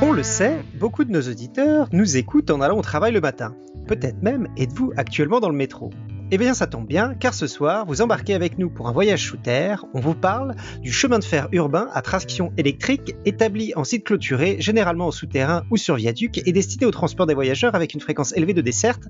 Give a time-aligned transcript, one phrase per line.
[0.00, 3.54] On le sait, beaucoup de nos auditeurs nous écoutent en allant au travail le matin.
[3.86, 5.90] Peut-être même êtes-vous actuellement dans le métro.
[6.30, 9.26] Eh bien ça tombe bien, car ce soir, vous embarquez avec nous pour un voyage
[9.26, 9.86] sous terre.
[9.94, 14.56] On vous parle du chemin de fer urbain à traction électrique établi en site clôturé,
[14.60, 18.36] généralement au souterrain ou sur viaduc, et destiné au transport des voyageurs avec une fréquence
[18.36, 19.04] élevée de desserte,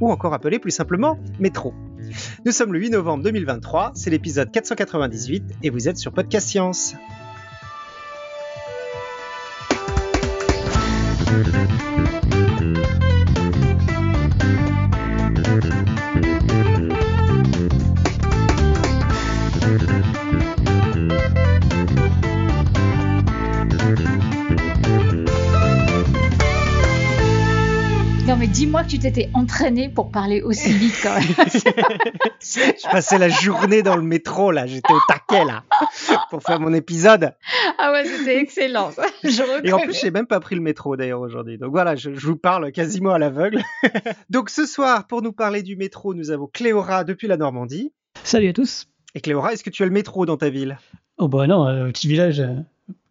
[0.00, 1.72] ou encore appelé plus simplement métro.
[2.44, 6.94] Nous sommes le 8 novembre 2023, c'est l'épisode 498, et vous êtes sur Podcast Science.
[28.46, 31.24] Mais dis-moi que tu t'étais entraîné pour parler aussi vite quand même.
[32.40, 35.64] Je passais la journée dans le métro là, j'étais au taquet là
[36.30, 37.32] pour faire mon épisode.
[37.78, 38.92] ah ouais, c'était excellent.
[38.92, 39.04] ça.
[39.24, 41.58] Je Et en plus, j'ai même pas pris le métro d'ailleurs aujourd'hui.
[41.58, 43.62] Donc voilà, je, je vous parle quasiment à l'aveugle.
[44.30, 47.92] Donc ce soir, pour nous parler du métro, nous avons Cléora depuis la Normandie.
[48.22, 48.86] Salut à tous.
[49.14, 50.78] Et Cléora, est-ce que tu as le métro dans ta ville?
[51.18, 52.40] Oh bah non, euh, petit village.
[52.40, 52.54] euh,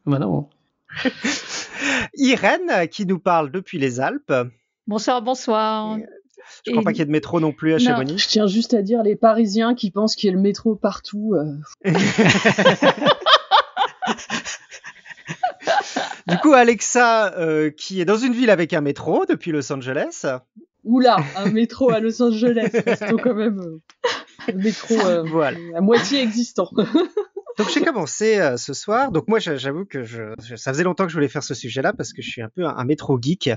[0.05, 0.47] bah non.
[2.15, 4.31] Irène, qui nous parle depuis les Alpes.
[4.87, 5.97] Bonsoir, bonsoir.
[6.65, 7.79] Je crois Et- pas qu'il y ait de métro non plus à.
[7.79, 8.17] Chamonix.
[8.19, 11.33] Je tiens juste à dire les Parisiens qui pensent qu'il y a le métro partout.
[11.35, 11.91] euh,
[16.27, 20.25] Du coup, Alexa, euh, qui est dans une ville avec un métro depuis Los Angeles.
[20.83, 23.81] Oula, un métro à Los Angeles, restons quand même euh,
[24.51, 25.57] un métro euh, Voilà.
[25.75, 26.69] à moitié existant.
[27.57, 29.11] Donc j'ai commencé euh, ce soir.
[29.11, 31.53] Donc moi, j'a- j'avoue que je, je- ça faisait longtemps que je voulais faire ce
[31.53, 33.49] sujet-là parce que je suis un peu un, un métro geek.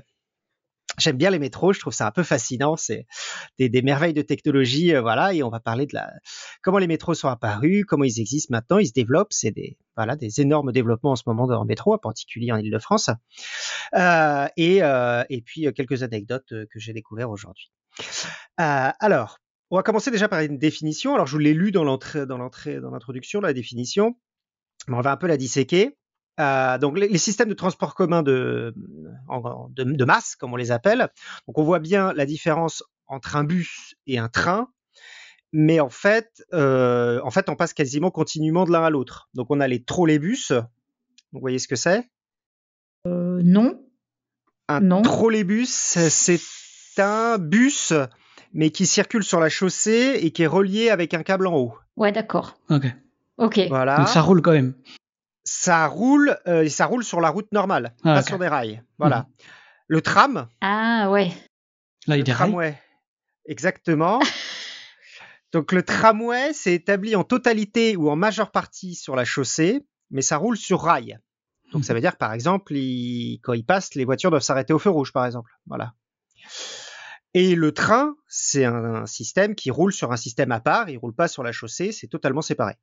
[0.98, 2.77] J'aime bien les métros, je trouve ça un peu fascinant.
[2.77, 3.06] C'est
[3.58, 5.32] des, des merveilles de technologie, euh, voilà.
[5.32, 6.10] Et on va parler de la
[6.62, 9.32] comment les métros sont apparus, comment ils existent maintenant, ils se développent.
[9.32, 13.10] C'est des voilà des énormes développements en ce moment le métro, en particulier en Île-de-France.
[13.94, 17.70] Euh, et euh, et puis euh, quelques anecdotes euh, que j'ai découvert aujourd'hui.
[18.56, 19.38] Alors,
[19.70, 21.14] on va commencer déjà par une définition.
[21.14, 24.16] Alors, je vous l'ai lu dans l'entrée, dans l'entrée, dans l'introduction, la définition,
[24.88, 25.97] mais on va un peu la disséquer.
[26.41, 28.75] Euh, donc, les, les systèmes de transport commun de,
[29.28, 31.09] en- de, de masse, comme on les appelle.
[31.47, 34.69] Donc, on voit bien la différence entre un bus et un train,
[35.53, 39.28] mais en fait, euh, en fait, on passe quasiment continuellement de l'un à l'autre.
[39.34, 40.53] Donc, on a les trolleybus.
[41.32, 42.09] Vous voyez ce que c'est?
[43.06, 43.81] Euh, non.
[44.69, 45.03] Un Non.
[45.03, 45.69] trolleybus,
[46.10, 46.41] c'est
[46.99, 47.93] un bus,
[48.53, 51.75] mais qui circule sur la chaussée et qui est relié avec un câble en haut.
[51.97, 52.56] Ouais, d'accord.
[52.70, 52.84] Ok.
[53.38, 53.60] Ok.
[53.69, 53.97] Voilà.
[53.97, 54.75] Donc ça roule quand même.
[55.60, 58.82] Ça roule, euh, ça roule sur la route normale, Ah, pas sur des rails.
[58.98, 59.26] Voilà.
[59.88, 61.32] Le tram, Ah ouais.
[62.06, 62.50] Là, il le rails.
[62.50, 62.78] tramway,
[63.46, 64.20] exactement.
[65.52, 70.22] Donc le tramway, c'est établi en totalité ou en majeure partie sur la chaussée, mais
[70.22, 71.19] ça roule sur rail.
[71.72, 74.78] Donc ça veut dire, par exemple, il- quand il passe, les voitures doivent s'arrêter au
[74.78, 75.50] feu rouge, par exemple.
[75.66, 75.94] Voilà.
[77.34, 80.88] Et le train, c'est un, un système qui roule sur un système à part.
[80.88, 82.75] Il roule pas sur la chaussée, c'est totalement séparé.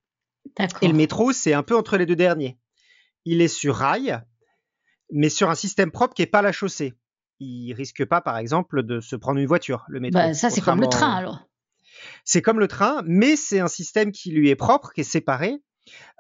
[0.58, 0.80] D'accord.
[0.84, 2.58] Et le métro, c'est un peu entre les deux derniers.
[3.26, 4.20] Il est sur rail,
[5.12, 6.94] mais sur un système propre qui est pas la chaussée.
[7.40, 10.20] Il risque pas, par exemple, de se prendre une voiture, le métro.
[10.20, 11.48] Bah, ça, c'est comme le train alors.
[12.24, 15.56] C'est comme le train, mais c'est un système qui lui est propre, qui est séparé.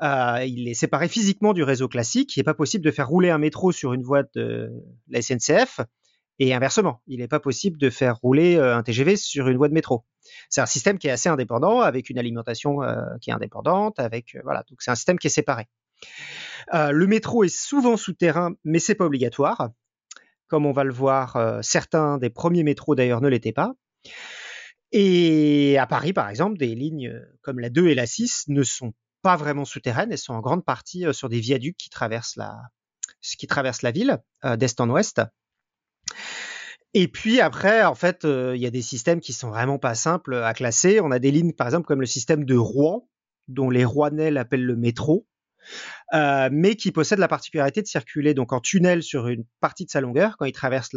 [0.01, 2.35] Euh, il est séparé physiquement du réseau classique.
[2.35, 4.71] Il n'est pas possible de faire rouler un métro sur une voie de
[5.07, 5.81] la SNCF
[6.39, 7.01] et inversement.
[7.07, 10.05] Il n'est pas possible de faire rouler euh, un TGV sur une voie de métro.
[10.49, 14.35] C'est un système qui est assez indépendant, avec une alimentation euh, qui est indépendante, avec
[14.35, 14.63] euh, voilà.
[14.69, 15.67] Donc c'est un système qui est séparé.
[16.73, 19.69] Euh, le métro est souvent souterrain, mais c'est pas obligatoire.
[20.47, 23.73] Comme on va le voir, euh, certains des premiers métros d'ailleurs ne l'étaient pas.
[24.91, 28.63] Et à Paris, par exemple, des lignes euh, comme la 2 et la 6 ne
[28.63, 32.61] sont pas vraiment souterraines, elles sont en grande partie sur des viaducs qui traversent la,
[33.91, 34.19] ville
[34.57, 35.21] d'est en ouest.
[36.93, 40.35] Et puis après, en fait, il y a des systèmes qui sont vraiment pas simples
[40.35, 40.99] à classer.
[41.01, 43.09] On a des lignes, par exemple, comme le système de Rouen,
[43.47, 45.25] dont les Rouennais l'appellent le métro,
[46.13, 49.89] euh, mais qui possède la particularité de circuler donc en tunnel sur une partie de
[49.89, 50.89] sa longueur quand il traverse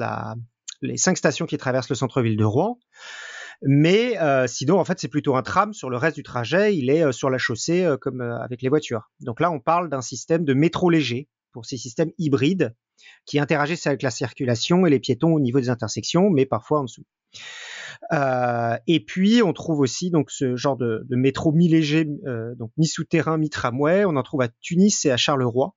[0.82, 2.78] les cinq stations qui traversent le centre-ville de Rouen.
[3.62, 5.72] Mais euh, sinon, en fait, c'est plutôt un tram.
[5.72, 9.10] Sur le reste du trajet, il est euh, sur la chaussée comme avec les voitures.
[9.20, 12.74] Donc là, on parle d'un système de métro léger pour ces systèmes hybrides
[13.26, 16.84] qui interagissent avec la circulation et les piétons au niveau des intersections, mais parfois en
[16.84, 17.04] dessous.
[18.12, 23.36] Euh, et puis, on trouve aussi donc ce genre de, métro mi-léger, euh, donc mi-souterrain,
[23.38, 24.04] mi-tramway.
[24.04, 25.74] On en trouve à Tunis et à Charleroi,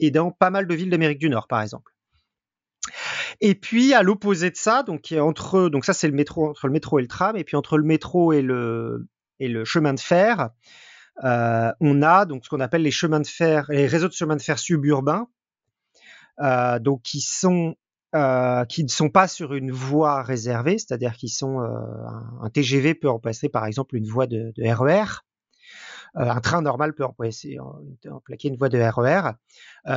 [0.00, 1.92] et dans pas mal de villes d'Amérique du Nord, par exemple.
[3.40, 6.72] Et puis à l'opposé de ça, donc entre donc ça c'est le métro entre le
[6.72, 9.06] métro et le tram, et puis entre le métro et le
[9.38, 10.50] et le chemin de fer,
[11.24, 14.36] euh, on a donc ce qu'on appelle les chemins de fer, les réseaux de chemins
[14.36, 15.28] de fer suburbains,
[16.80, 17.76] donc qui sont
[18.14, 22.94] euh, qui ne sont pas sur une voie réservée, c'est-à-dire qui sont un, un, TGV
[22.94, 25.22] peut remplacer par exemple une voie de, de RER.
[26.14, 27.58] un train normal peut remplacer,
[28.24, 29.32] plaquer une voie de RER,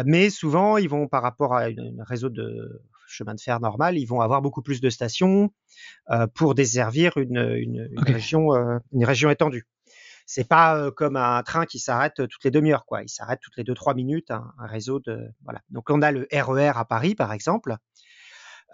[0.06, 4.06] mais souvent ils vont par rapport à un réseau de chemin de fer normal, ils
[4.06, 5.52] vont avoir beaucoup plus de stations
[6.36, 8.10] pour desservir une, une, une Ok.
[8.10, 8.50] région,
[8.92, 9.68] une région étendue
[10.26, 13.04] c'est pas euh, comme un train qui s'arrête euh, toutes les demi-heures, quoi.
[13.04, 15.62] Il s'arrête toutes les deux trois minutes, un, un, réseau de voilà.
[15.70, 17.76] Donc on a le RER à Paris, par exemple,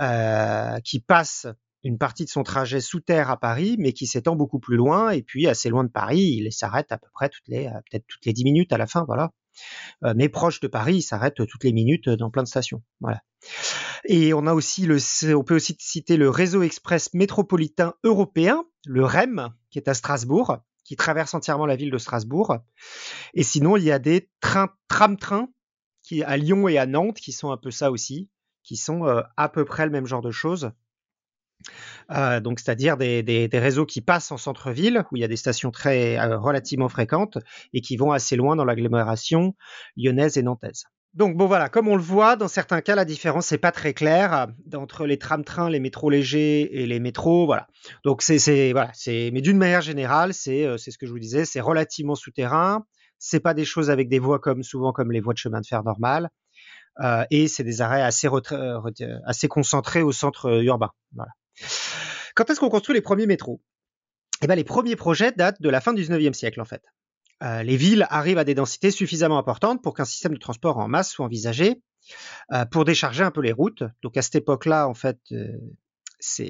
[0.01, 1.47] euh, qui passe
[1.83, 5.11] une partie de son trajet sous terre à Paris, mais qui s'étend beaucoup plus loin
[5.11, 8.25] et puis assez loin de Paris, il s'arrête à peu près toutes les peut-être toutes
[8.25, 9.31] les dix minutes à la fin, voilà.
[10.03, 13.21] Euh, mais proche de Paris, il s'arrête toutes les minutes dans plein de stations, voilà.
[14.05, 14.97] Et on a aussi le,
[15.35, 20.57] on peut aussi citer le réseau express métropolitain européen, le REM, qui est à Strasbourg,
[20.83, 22.57] qui traverse entièrement la ville de Strasbourg.
[23.33, 25.49] Et sinon, il y a des trains, tram-trains
[26.01, 28.29] qui à Lyon et à Nantes qui sont un peu ça aussi,
[28.69, 30.69] qui sont euh, à peu près le même genre de choses.
[32.11, 35.37] Euh, donc, c'est-à-dire des, des, réseaux qui passent en centre-ville, où il y a des
[35.37, 37.39] stations très euh, relativement fréquentes
[37.73, 39.55] et qui vont assez loin dans l'agglomération
[39.97, 40.83] lyonnaise et nantaise.
[41.15, 43.95] Donc bon voilà, comme on le voit, dans certains cas la différence n'est pas très
[43.95, 47.65] claire entre les tram-trains, les métros légers et les métros, voilà.
[48.05, 51.45] Donc c'est voilà, c'est mais d'une manière générale, c'est c'est ce que je vous disais,
[51.45, 52.85] c'est relativement souterrain,
[53.17, 55.65] c'est pas des choses avec des voies comme souvent comme les voies de chemin de
[55.65, 56.29] fer normales
[57.01, 58.27] euh, et c'est des arrêts assez
[59.25, 61.31] assez concentrés au centre urbain, voilà.
[62.35, 63.61] Quand est-ce qu'on construit les premiers métros?
[64.41, 66.81] Eh ben les premiers projets datent de la fin du 19e siècle en fait.
[67.43, 70.87] Euh, les villes arrivent à des densités suffisamment importantes pour qu'un système de transport en
[70.87, 71.81] masse soit envisagé
[72.51, 73.83] euh, pour décharger un peu les routes.
[74.03, 75.57] Donc à cette époque-là, en fait, euh,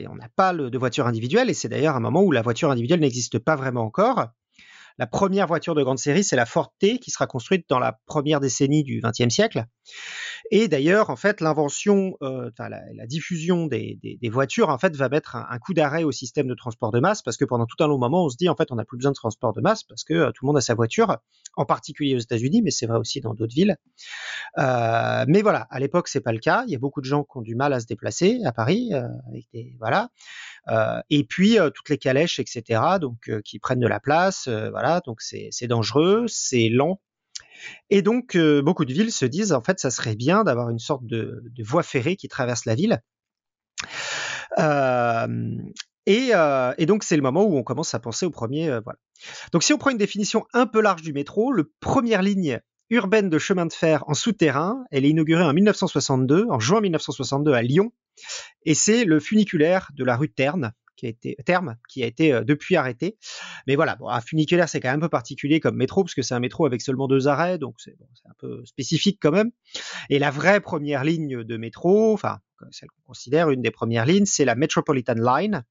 [0.08, 3.02] on n'a pas de voiture individuelle et c'est d'ailleurs un moment où la voiture individuelle
[3.02, 4.28] n'existe pas vraiment encore.
[4.98, 8.00] La première voiture de grande série, c'est la Ford T qui sera construite dans la
[8.06, 9.66] première décennie du XXe siècle.
[10.52, 14.96] Et d'ailleurs, en fait, l'invention, euh, la, la, diffusion des, des, des, voitures, en fait,
[14.96, 17.66] va mettre un, un coup d'arrêt au système de transport de masse parce que pendant
[17.66, 19.54] tout un long moment, on se dit, en fait, on n'a plus besoin de transport
[19.54, 21.18] de masse parce que euh, tout le monde a sa voiture,
[21.56, 23.78] en particulier aux États-Unis, mais c'est vrai aussi dans d'autres villes.
[24.58, 26.64] Euh, mais voilà, à l'époque, c'est pas le cas.
[26.68, 28.90] Il y a beaucoup de gens qui ont du mal à se déplacer à Paris,
[28.94, 30.10] euh, avec des, voilà.
[30.70, 32.82] Euh, et puis toutes les calèches, etc.
[33.02, 35.02] Donc qui prennent de la place, voilà.
[35.06, 37.00] Donc c'est dangereux, c'est lent
[37.90, 40.80] et donc, euh, beaucoup de villes se disent, en fait, ça serait bien d'avoir une
[40.80, 43.02] sorte de, voie ferrée qui traverse la ville.
[44.58, 45.58] Euh,
[46.06, 48.68] et, euh, et, donc, c'est le moment où on commence à penser au premier.
[48.84, 49.00] Voilà.
[49.52, 52.60] Donc, si on prend une définition un peu large du métro, le première ligne
[52.90, 57.54] urbaine de chemin de fer en souterrain, elle est inaugurée en 1962, en juin 1962
[57.54, 57.92] à Lyon,
[58.64, 62.34] et c'est le funiculaire de la rue Terne, qui a été terme qui a été
[62.34, 63.18] euh, depuis arrêté.
[63.68, 66.22] Mais voilà, bon, un funiculaire c'est quand même un peu particulier comme métro parce que
[66.22, 69.52] c'est un métro avec seulement deux arrêts, donc c'est bon, un peu spécifique quand même.
[70.10, 72.40] Et la vraie première ligne de métro, enfin
[72.72, 75.64] celle qu'on considère une des premières lignes, c'est la Metropolitan Line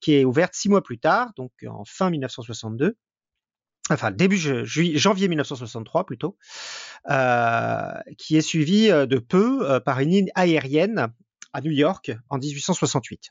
[0.00, 2.96] qui est ouverte six mois plus tard, donc en fin 1962
[3.90, 6.36] enfin début juillet, janvier 1963 plutôt,
[7.08, 11.08] euh, qui est suivi de peu euh, par une ligne aérienne
[11.54, 13.30] à New York en 1868.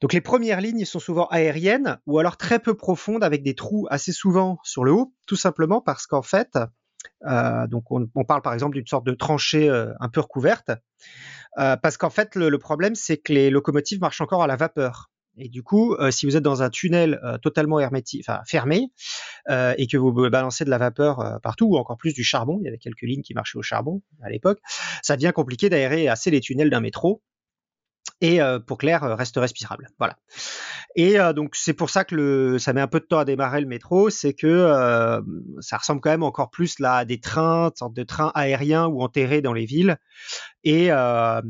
[0.00, 3.86] Donc les premières lignes sont souvent aériennes ou alors très peu profondes avec des trous
[3.90, 6.58] assez souvent sur le haut, tout simplement parce qu'en fait,
[7.26, 10.70] euh, donc on, parle par exemple d'une sorte de tranchée euh, un peu recouverte,
[11.58, 14.56] euh, parce qu'en fait le, le problème c'est que les locomotives marchent encore à la
[14.56, 15.10] vapeur.
[15.38, 18.90] Et du coup, si vous êtes dans un tunnel totalement hermétique, enfin fermé,
[19.50, 22.68] et que vous balancez de la vapeur partout, ou encore plus du charbon, il y
[22.68, 24.60] avait quelques lignes qui marchaient au charbon à l'époque,
[25.02, 27.20] ça devient compliqué d'aérer assez les tunnels d'un métro
[28.20, 29.88] et euh, pour que l'air reste respirable.
[29.98, 30.16] Voilà.
[30.94, 33.26] Et euh, donc c'est pour ça que le, ça met un peu de temps à
[33.26, 35.20] démarrer le métro, c'est que euh,
[35.60, 39.02] ça ressemble quand même encore plus là à des trains, sorte de trains aériens ou
[39.02, 39.98] enterrés dans les villes.
[40.64, 41.42] Et, euh,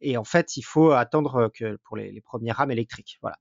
[0.00, 3.18] et en fait, il faut attendre que pour les, les, premières rames électriques.
[3.20, 3.36] Voilà.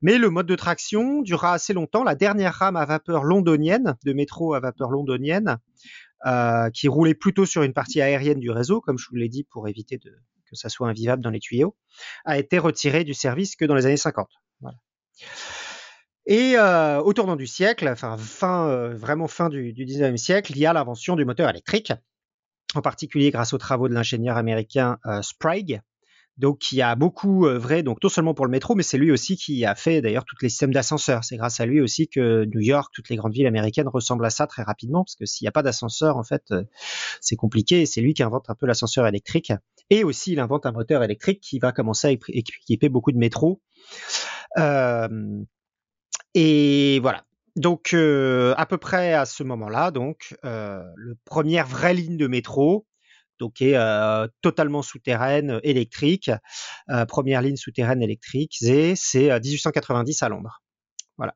[0.00, 2.04] Mais le mode de traction durera assez longtemps.
[2.04, 5.58] La dernière rame à vapeur londonienne, de métro à vapeur londonienne,
[6.26, 9.44] euh, qui roulait plutôt sur une partie aérienne du réseau, comme je vous l'ai dit,
[9.44, 10.14] pour éviter de,
[10.50, 11.76] que ça soit invivable dans les tuyaux,
[12.24, 14.28] a été retiré du service que dans les années 50.
[14.60, 14.76] Voilà.
[16.26, 20.52] Et euh, au tournant du siècle, enfin fin, euh, vraiment fin du, du 19e siècle,
[20.52, 21.92] il y a l'invention du moteur électrique,
[22.74, 25.80] en particulier grâce aux travaux de l'ingénieur américain euh, Sprague,
[26.40, 29.36] donc qui a beaucoup œuvré, donc non seulement pour le métro, mais c'est lui aussi
[29.36, 31.22] qui a fait d'ailleurs tous les systèmes d'ascenseurs.
[31.22, 34.30] C'est grâce à lui aussi que New York, toutes les grandes villes américaines ressemblent à
[34.30, 36.52] ça très rapidement, parce que s'il n'y a pas d'ascenseur, en fait,
[37.20, 37.86] c'est compliqué.
[37.86, 39.52] C'est lui qui invente un peu l'ascenseur électrique.
[39.90, 43.60] Et aussi, il invente un moteur électrique qui va commencer à équiper beaucoup de métros.
[44.58, 45.42] Euh,
[46.34, 47.24] et voilà.
[47.56, 52.26] donc euh, à peu près à ce moment-là, donc euh, le première vraie ligne de
[52.26, 52.86] métro,
[53.40, 56.30] donc est euh, totalement souterraine, électrique,
[56.90, 60.62] euh, première ligne souterraine électrique, c'est c'est, euh, 1890 à Londres.
[61.16, 61.34] Voilà.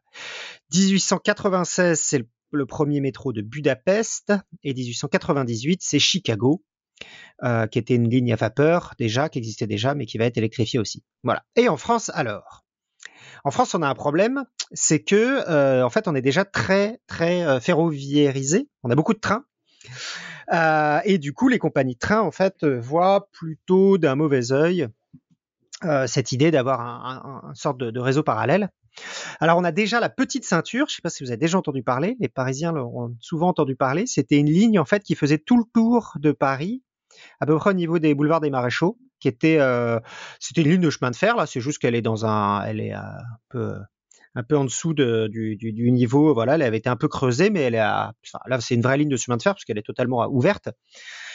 [0.73, 4.33] 1896, c'est le, premier métro de Budapest,
[4.63, 6.63] et 1898, c'est Chicago,
[7.43, 10.39] euh, qui était une ligne à vapeur déjà, qui existait déjà, mais qui va être
[10.39, 11.03] électrifiée aussi.
[11.25, 11.45] Voilà.
[11.57, 12.65] Et en France, alors?
[13.43, 17.01] En France, on a un problème, c'est que euh, en fait, on est déjà très
[17.07, 17.59] très euh.
[18.83, 19.45] On a beaucoup de trains.
[20.53, 24.53] Euh, et du coup, les compagnies de train, en fait, euh, voient plutôt d'un mauvais
[24.53, 24.89] œil
[25.85, 28.71] euh, cette idée d'avoir un, sorte de, de, réseau parallèle.
[29.41, 30.87] Alors, on a déjà la petite ceinture.
[30.89, 32.17] Je ne sais pas si vous avez déjà entendu parler.
[32.21, 34.07] Les Parisiens l'ont souvent entendu parler.
[34.07, 36.83] C'était une ligne en fait qui faisait tout le tour de Paris,
[37.41, 39.99] à peu près au niveau des boulevards des Maréchaux, qui était, euh,
[40.39, 41.37] c'était une ligne de chemin de fer.
[41.37, 43.75] Là, c'est juste qu'elle est dans un, elle est un peu
[44.35, 46.35] un peu en dessous de, du, niveau.
[46.35, 48.99] Voilà, elle avait été un peu creusée, mais elle à, enfin, là, c'est une vraie
[48.99, 50.69] ligne de chemin de fer parce qu'elle est totalement ouverte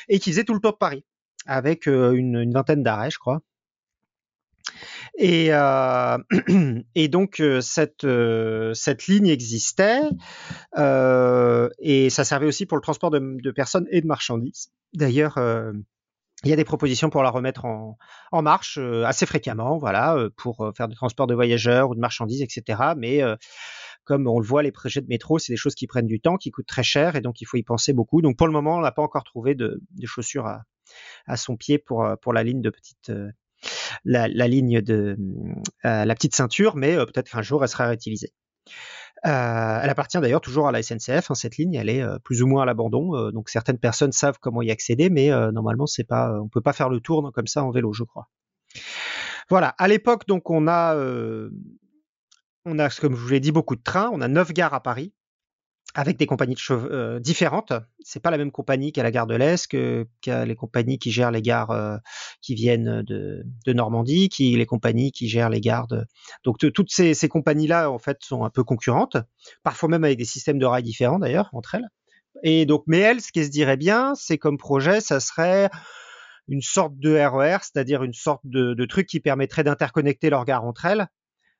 [0.08, 1.06] et qui faisait tout le tour de Paris
[1.46, 3.42] avec euh, une, vingtaine d'arrêts, je crois.
[5.18, 6.18] Et, euh,
[6.96, 8.06] et donc euh, cette
[8.74, 10.02] cette ligne existait
[10.78, 14.70] euh, et ça servait aussi pour le transport de, personnes et de marchandises.
[14.94, 15.40] D'ailleurs,
[16.44, 17.98] il y a des propositions pour la remettre en,
[18.32, 21.96] en marche euh, assez fréquemment, voilà, euh, pour euh, faire du transport de voyageurs ou
[21.96, 22.94] de marchandises, etc.
[22.98, 23.36] Mais euh,
[24.06, 26.38] comme on le voit, les projets de métro, c'est des choses qui prennent du temps,
[26.38, 28.22] qui coûtent très cher, et donc il faut y penser beaucoup.
[28.22, 30.64] Donc pour le moment, on n'a pas encore trouvé de, de chaussures à,
[31.28, 33.12] à, son pied pour pour la ligne de petite
[34.06, 35.18] la, la, ligne de
[35.84, 38.34] la petite ceinture, mais peut-être qu'un jour elle sera réutilisée.
[39.26, 41.32] Euh, elle appartient d'ailleurs toujours à la SNCF.
[41.32, 43.16] Hein, cette ligne, elle est euh, plus ou moins à l'abandon.
[43.16, 46.74] Euh, donc certaines personnes savent comment y accéder, mais normalement, c'est pas, on peut pas
[46.74, 48.30] faire le tour non, comme ça en vélo, je crois.
[49.50, 49.70] Voilà.
[49.78, 50.96] À l'époque, donc on a,
[52.66, 54.10] on a, comme je vous l'ai dit, beaucoup de trains.
[54.14, 55.14] On a neuf gares à Paris
[56.00, 57.74] avec des compagnies de chevaux euh, différentes.
[58.00, 61.12] C'est pas la même compagnie qu'à la gare de l'Est, que, qu'à les compagnies qui
[61.12, 61.98] gèrent les gares euh,
[62.42, 66.06] qui viennent de, de, Normandie, qui les compagnies qui gèrent les gares de...
[66.46, 69.18] Donc toutes ces, ces compagnies-là, en fait, sont un peu concurrentes,
[69.62, 71.90] parfois même avec des systèmes de rails différents d'ailleurs entre elles.
[72.44, 75.70] Et donc, mais elles, ce qui se dirait bien, c'est comme projet, ça serait
[76.48, 80.64] une sorte de RER, c'est-à-dire une sorte de, de truc qui permettrait d'interconnecter leurs gares
[80.64, 81.10] entre elles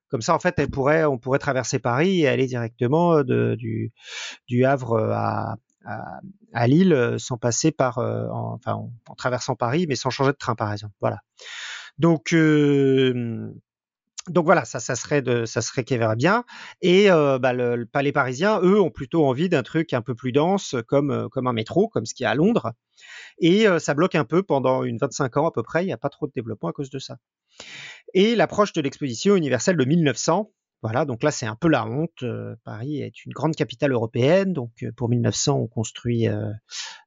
[0.10, 3.56] comme ça, en fait, on pourrait traverser Paris et aller directement de,
[4.48, 5.56] du, Havre à,
[6.54, 8.74] à, Lille sans passer par, euh, en, enfin,
[9.08, 10.94] en, traversant Paris, mais sans changer de train, par exemple.
[11.00, 11.20] Voilà.
[11.98, 13.52] Donc, euh,
[14.30, 16.44] donc voilà, ça, ça serait de, ça serait qui verra bien.
[16.82, 20.32] Et euh, bah, le, palais parisien, eux, ont plutôt envie d'un truc un peu plus
[20.32, 22.74] dense, comme un métro, comme ce qu'il y a à Londres.
[23.40, 25.84] Et euh, ça bloque un peu pendant une 25 ans à peu près.
[25.84, 27.18] Il n'y a pas trop de développement à cause de ça
[28.14, 30.52] et l'approche de l'exposition universelle de 1900.
[30.82, 32.24] Voilà, donc là c'est un peu la honte.
[32.24, 36.52] Euh, Paris est une grande capitale européenne, donc euh, pour 1900 on construit, euh,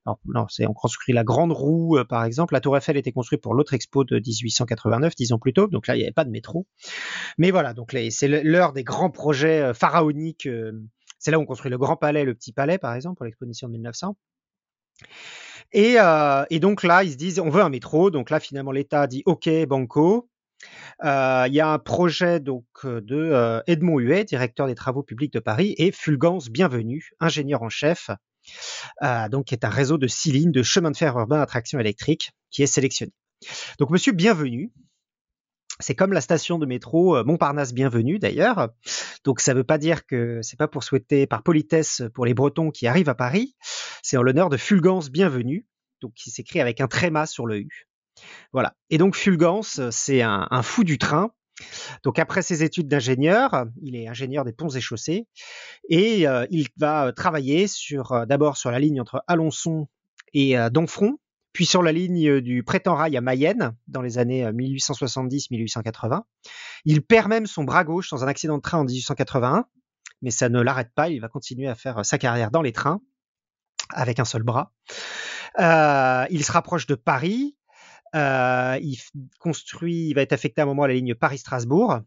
[0.04, 2.52] alors, non, c'est on construit la Grande Roue euh, par exemple.
[2.54, 5.86] La Tour Eiffel était construite pour l'autre expo de 1889, dix ans plus tôt, donc
[5.86, 6.66] là il n'y avait pas de métro.
[7.38, 10.46] Mais voilà, donc c'est l'heure des grands projets euh, pharaoniques.
[10.46, 10.72] Euh,
[11.18, 13.68] c'est là où on construit le Grand Palais, le Petit Palais par exemple pour l'exposition
[13.68, 14.16] de 1900.
[15.72, 15.96] Et,
[16.50, 18.10] et, donc là, ils se disent, on veut un métro.
[18.10, 20.28] Donc là, finalement, l'État dit, OK, banco.
[21.04, 25.32] Euh, il y a un projet donc de euh, Edmond Huet, directeur des travaux publics
[25.32, 28.10] de Paris, et Fulgence Bienvenue, ingénieur en chef,
[29.02, 31.46] euh, donc qui est un réseau de six lignes de chemin de fer urbain à
[31.46, 33.12] traction électrique qui est sélectionné.
[33.78, 34.72] Donc Monsieur Bienvenue,
[35.80, 38.68] c'est comme la station de métro Montparnasse Bienvenue d'ailleurs.
[39.24, 42.34] Donc ça ne veut pas dire que c'est pas pour souhaiter par politesse pour les
[42.34, 43.56] Bretons qui arrivent à Paris.
[44.02, 45.66] C'est en l'honneur de Fulgence Bienvenue,
[46.00, 47.88] donc qui s'écrit avec un tréma sur le U.
[48.52, 48.74] Voilà.
[48.90, 51.30] Et donc Fulgence, c'est un, fou du train.
[52.02, 55.28] Donc après ses études d'ingénieur, il est ingénieur des ponts et chaussées
[55.88, 59.86] et euh, il va travailler sur euh, d'abord sur la ligne entre Alençon
[60.32, 61.18] et euh, Donfront,
[61.52, 66.22] puis sur la ligne du Prétend-Rail à Mayenne dans les années 1870-1880.
[66.84, 69.66] Il perd même son bras gauche dans un accident de train en 1881,
[70.22, 73.00] mais ça ne l'arrête pas, il va continuer à faire sa carrière dans les trains
[73.94, 74.72] avec un seul bras.
[75.58, 77.56] Euh, il se rapproche de Paris,
[78.14, 78.98] euh, il
[79.38, 82.00] construit, il va être affecté à un moment à la ligne Paris-Strasbourg.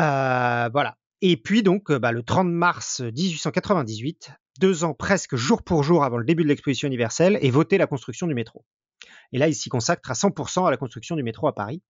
[0.00, 0.96] Euh, voilà.
[1.22, 6.16] Et puis donc, bah, le 30 mars 1898, deux ans presque jour pour jour avant
[6.16, 8.64] le début de l'exposition universelle, est votée la construction du métro.
[9.32, 11.82] Et là, il s'y consacre à 100% à la construction du métro à Paris.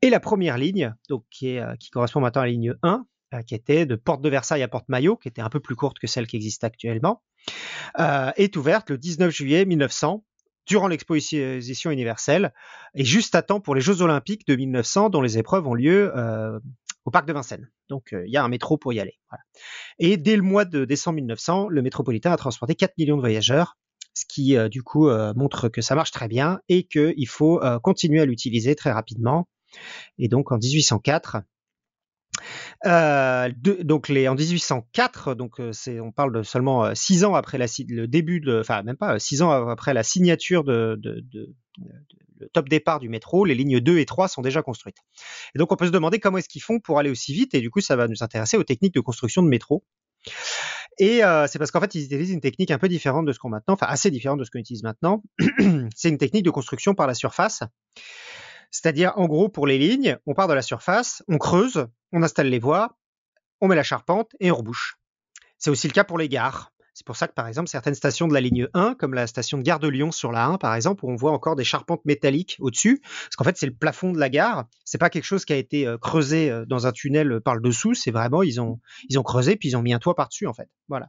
[0.00, 3.42] Et la première ligne, donc qui, est, qui correspond maintenant à la ligne 1, euh,
[3.42, 5.98] qui était de Porte de Versailles à Porte Maillot, qui était un peu plus courte
[5.98, 7.22] que celle qui existe actuellement,
[7.98, 10.24] euh, est ouverte le 19 juillet 1900
[10.66, 12.52] durant l'exposition universelle
[12.94, 16.12] et juste à temps pour les Jeux olympiques de 1900 dont les épreuves ont lieu
[16.16, 16.58] euh,
[17.04, 17.70] au parc de Vincennes.
[17.88, 19.18] Donc il y a un métro pour y aller.
[19.98, 23.76] Et dès le mois de décembre 1900, le métropolitain a transporté 4 millions de voyageurs,
[24.14, 28.24] ce qui du coup montre que ça marche très bien et qu'il faut continuer à
[28.24, 29.48] l'utiliser très rapidement.
[30.18, 31.38] Et donc en 1804,
[32.86, 37.24] euh, de, donc les, en 1804, donc euh, c'est, on parle de seulement euh, six
[37.24, 40.98] ans après la, le début de, enfin même pas six ans après la signature de,
[41.00, 41.54] de, de,
[42.40, 44.98] le top départ du métro, les lignes 2 et 3 sont déjà construites.
[45.54, 47.60] Et donc on peut se demander comment est-ce qu'ils font pour aller aussi vite, et
[47.60, 49.84] du coup ça va nous intéresser aux techniques de construction de métro.
[50.98, 53.38] Et euh, c'est parce qu'en fait, ils utilisent une technique un peu différente de ce
[53.38, 55.22] qu'on maintenant, enfin assez différente de ce qu'on utilise maintenant.
[55.96, 57.62] c'est une technique de construction par la surface.
[58.72, 62.48] C'est-à-dire, en gros, pour les lignes, on part de la surface, on creuse, on installe
[62.48, 62.96] les voies,
[63.60, 64.96] on met la charpente et on rebouche.
[65.58, 66.71] C'est aussi le cas pour les gares.
[67.02, 69.58] C'est pour ça que, par exemple, certaines stations de la ligne 1, comme la station
[69.58, 72.04] de Gare de Lyon sur la 1, par exemple, où on voit encore des charpentes
[72.04, 74.66] métalliques au-dessus, parce qu'en fait, c'est le plafond de la gare.
[74.84, 77.60] C'est pas quelque chose qui a été euh, creusé euh, dans un tunnel par le
[77.60, 77.94] dessous.
[77.94, 78.78] C'est vraiment, ils ont,
[79.08, 80.68] ils ont creusé puis ils ont mis un toit par-dessus, en fait.
[80.86, 81.08] Voilà.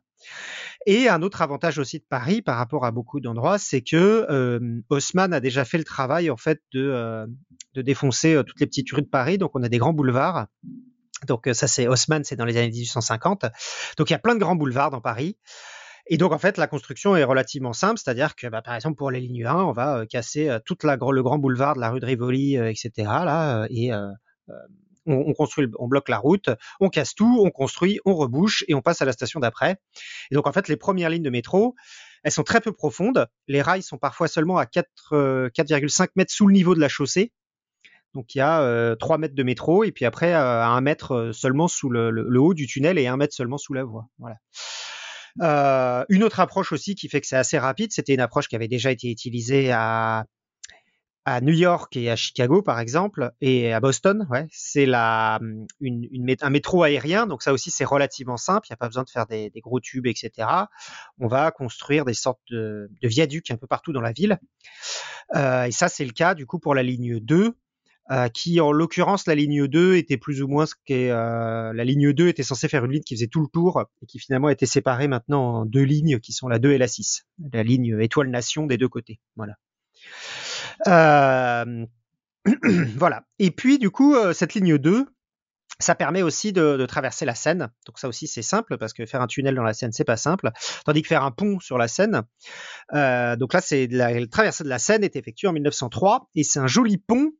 [0.87, 4.81] Et un autre avantage aussi de Paris par rapport à beaucoup d'endroits, c'est que euh,
[4.89, 7.27] Haussmann a déjà fait le travail, en fait, de,
[7.75, 9.37] de défoncer toutes les petites rues de Paris.
[9.37, 10.47] Donc, on a des grands boulevards.
[11.27, 13.45] Donc ça c'est Haussmann, c'est dans les années 1850.
[13.97, 15.37] Donc il y a plein de grands boulevards dans Paris.
[16.07, 19.09] Et donc, en fait, la construction est relativement simple, c'est-à-dire que, bah, par exemple, pour
[19.09, 21.91] les lignes 1, on va euh, casser euh, toute la, le grand boulevard de la
[21.91, 22.91] rue de Rivoli, euh, etc.
[22.97, 23.91] Là, et
[25.05, 28.81] on, construit, on bloque la route, on casse tout, on construit, on rebouche et on
[28.81, 29.77] passe à la station d'après.
[30.29, 31.75] Et donc, en fait, les premières lignes de métro,
[32.23, 33.27] elles sont très peu profondes.
[33.47, 37.31] Les rails sont parfois seulement à 4,5 mètres sous le niveau de la chaussée.
[38.13, 41.67] Donc il y a 3 mètres de métro et puis après à 1 mètre seulement
[41.67, 44.05] sous le, le, haut du tunnel et 1 mètre seulement sous la voie.
[44.19, 44.35] Voilà.
[45.41, 48.55] Euh, une autre approche aussi qui fait que c'est assez rapide, c'était une approche qui
[48.55, 50.25] avait déjà été utilisée à,
[51.25, 55.39] à New York et à Chicago par exemple et à Boston, ouais, c'est la
[55.79, 58.87] une, une, un métro aérien, donc ça aussi c'est relativement simple, il n'y a pas
[58.87, 60.47] besoin de faire des, des, gros tubes, etc.
[61.19, 64.37] On va construire des sortes de, de viaducs un peu partout dans la ville,
[65.35, 67.55] euh, et ça c'est le cas du coup pour la ligne 2
[68.11, 71.83] euh, qui en l'occurrence la ligne 2 était plus ou moins ce qu'est euh, la
[71.85, 74.49] ligne 2 était censée faire une ligne qui faisait tout le tour et qui finalement
[74.49, 77.97] était séparée maintenant en deux lignes qui sont la 2 et la 6, la ligne
[78.01, 79.21] étoile nation des deux côtés.
[79.35, 79.53] Voilà.
[80.87, 81.85] Euh,
[82.97, 83.25] voilà.
[83.39, 85.05] Et puis du coup cette ligne 2
[85.79, 87.69] ça permet aussi de, de, traverser la Seine.
[87.85, 90.17] Donc ça aussi c'est simple parce que faire un tunnel dans la Seine c'est pas
[90.17, 90.51] simple.
[90.85, 92.23] Tandis que faire un pont sur la Seine,
[92.93, 96.59] euh, donc là c'est la, traversée de la Seine est effectuée en 1903 et c'est
[96.59, 97.31] un joli pont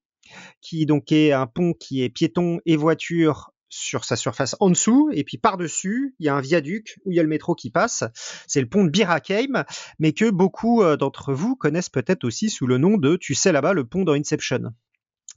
[0.62, 5.09] qui donc est un pont qui est piéton et voiture sur sa surface en dessous,
[5.13, 7.71] et puis par-dessus, il y a un viaduc où il y a le métro qui
[7.71, 8.03] passe.
[8.47, 9.65] C'est le pont de Birakheim,
[9.99, 13.51] mais que beaucoup euh, d'entre vous connaissent peut-être aussi sous le nom de, tu sais
[13.51, 14.73] là-bas, le pont dans Inception.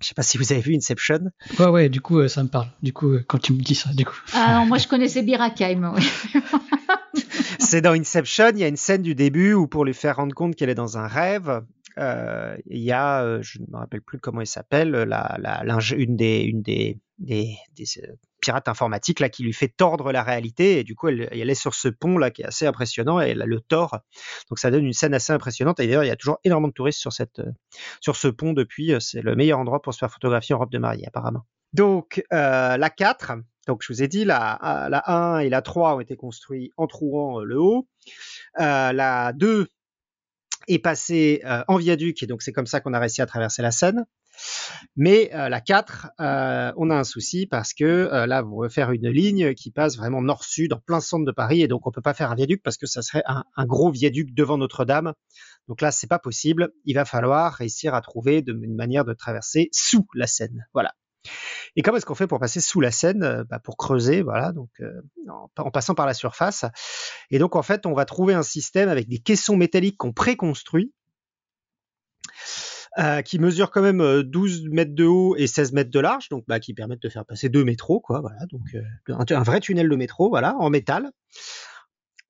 [0.00, 1.30] Je sais pas si vous avez vu Inception.
[1.58, 2.68] Ouais, ouais, du coup, euh, ça me parle.
[2.82, 4.20] Du coup, euh, quand tu me dis ça, du coup.
[4.34, 5.94] Ah non, moi je connaissais Birakheim,
[7.58, 10.34] C'est dans Inception, il y a une scène du début où pour lui faire rendre
[10.34, 11.62] compte qu'elle est dans un rêve,
[11.98, 15.78] euh, il y a, euh, je ne me rappelle plus comment il s'appelle, la, la,
[15.96, 16.98] une des,
[17.30, 20.78] euh, pirates informatiques là qui lui fait tordre la réalité.
[20.78, 23.38] Et du coup elle, est sur ce pont là qui est assez impressionnant et elle
[23.38, 23.98] le tord
[24.50, 25.80] donc ça donne une scène assez impressionnante.
[25.80, 29.34] Et d'ailleurs il y a toujours énormément de touristes sur ce pont depuis c'est le
[29.34, 31.44] meilleur endroit pour se faire photographier en robe de mariée apparemment.
[31.72, 33.32] Donc euh, la 4
[33.66, 36.86] donc je vous ai dit la, la 1 et la 3 ont été construits en
[36.86, 37.88] trouant le haut.
[38.60, 39.66] Euh, la 2
[40.68, 43.62] est passé euh, en viaduc et donc c'est comme ça qu'on a réussi à traverser
[43.62, 44.06] la Seine.
[44.96, 49.08] Mais euh, la 4, euh, on a un souci parce que là, vous faire une
[49.08, 52.14] ligne qui passe vraiment nord-sud en plein centre de Paris et donc on peut pas
[52.14, 55.14] faire un viaduc parce que ça serait un, gros viaduc devant Notre-Dame.
[55.68, 56.70] Donc là, c'est pas possible.
[56.84, 60.66] Il va falloir réussir à trouver une manière de traverser sous la Seine.
[60.74, 60.92] Voilà.
[61.76, 64.52] Et comment est-ce qu'on fait pour passer sous la Seine euh, bah, Pour creuser, voilà,
[64.52, 66.64] donc euh, en, passant par la surface?
[67.30, 70.92] Et donc en fait, on va trouver un système avec des caissons métalliques qu'on préconstruit,
[72.98, 76.44] euh, qui mesurent quand même 12 mètres de haut et 16 mètres de large, donc
[76.48, 78.74] bah, qui permettent de faire passer deux métros, quoi, voilà, donc
[79.08, 81.10] un, vrai tunnel de métro, voilà, en métal.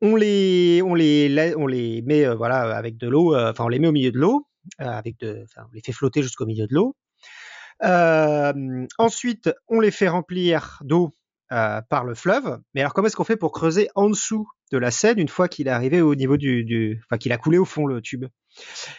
[0.02, 4.10] On les, on les, met, voilà, avec de l'eau, enfin, on les met au milieu
[4.10, 4.46] de l'eau,
[4.78, 6.96] avec de, on les fait flotter jusqu'au milieu de l'eau.
[7.82, 11.12] Euh, ensuite, on les fait remplir d'eau
[11.52, 12.58] euh, par le fleuve.
[12.74, 15.48] Mais alors, comment est-ce qu'on fait pour creuser en dessous de la Seine une fois
[15.48, 18.24] qu'il est arrivé au niveau du, du enfin qu'il a coulé au fond le tube?
[18.24, 18.28] Et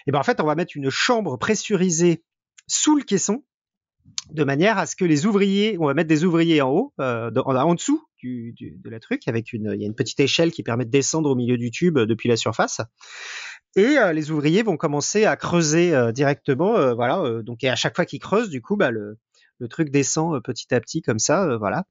[0.08, 2.24] eh ben en fait, on va mettre une chambre pressurisée
[2.68, 3.44] sous le caisson
[4.32, 7.32] de manière à ce que les ouvriers, on va mettre des ouvriers en haut, euh,
[7.46, 10.20] en, en, dessous du, du, de la truc, avec une, il y a une petite
[10.20, 12.82] échelle qui permet de descendre au milieu du tube depuis la surface.
[13.78, 17.42] Et euh, les ouvriers vont commencer à creuser euh, directement, euh, voilà.
[17.44, 19.20] donc et à chaque fois qu'ils creusent, du coup, bah, le,
[19.70, 21.86] truc descend petit à petit comme ça, voilà.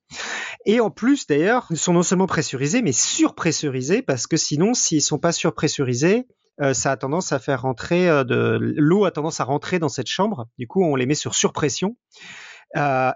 [0.66, 5.02] Et en plus, d'ailleurs, ils sont non seulement pressurisés, mais surpressurisés, parce que sinon, s'ils
[5.02, 6.28] sont pas surpressurisés,
[6.72, 10.46] ça a tendance à faire rentrer de l'eau a tendance à rentrer dans cette chambre.
[10.58, 11.96] Du coup, on les met sur surpression.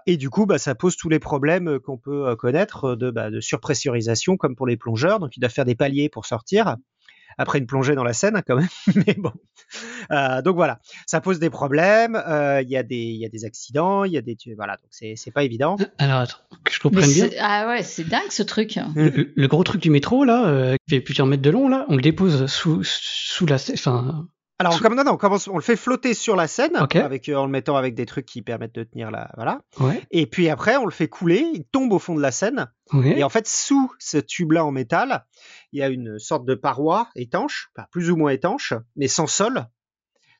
[0.05, 3.39] Et du coup, bah, ça pose tous les problèmes qu'on peut connaître de, bah, de
[3.39, 5.19] surpressurisation, comme pour les plongeurs.
[5.19, 6.75] Donc, ils doivent faire des paliers pour sortir
[7.41, 8.67] après une plongée dans la Seine, hein, quand même.
[9.07, 9.31] Mais bon.
[10.11, 12.15] Euh, donc voilà, ça pose des problèmes.
[12.15, 14.73] euh, Il y a des, il y a des accidents, il y a des, voilà.
[14.77, 15.77] Donc c'est, c'est pas évident.
[15.97, 17.29] Alors, attends, que je comprenne bien.
[17.39, 18.77] ah ouais, c'est dingue ce truc.
[18.95, 21.85] Le, le gros truc du métro, là, euh, qui fait plusieurs mètres de long, là,
[21.89, 23.55] on le dépose sous, sous la.
[23.55, 24.27] Enfin,
[24.61, 26.95] Alors, on, comme, non, non, on commence, on le fait flotter sur la Seine, Ok.
[26.95, 29.61] avec, euh, en le mettant avec des trucs qui permettent de tenir la, voilà.
[29.79, 30.01] ouais.
[30.11, 32.31] Et puis après, on le fait couler, il tombe au fond de la
[32.93, 33.17] ouais.
[33.19, 35.25] Et en fait, sous ce tube-là en métal,
[35.71, 39.27] il y a une sorte de paroi étanche, enfin, plus ou moins étanche, mais sans
[39.27, 39.65] sol,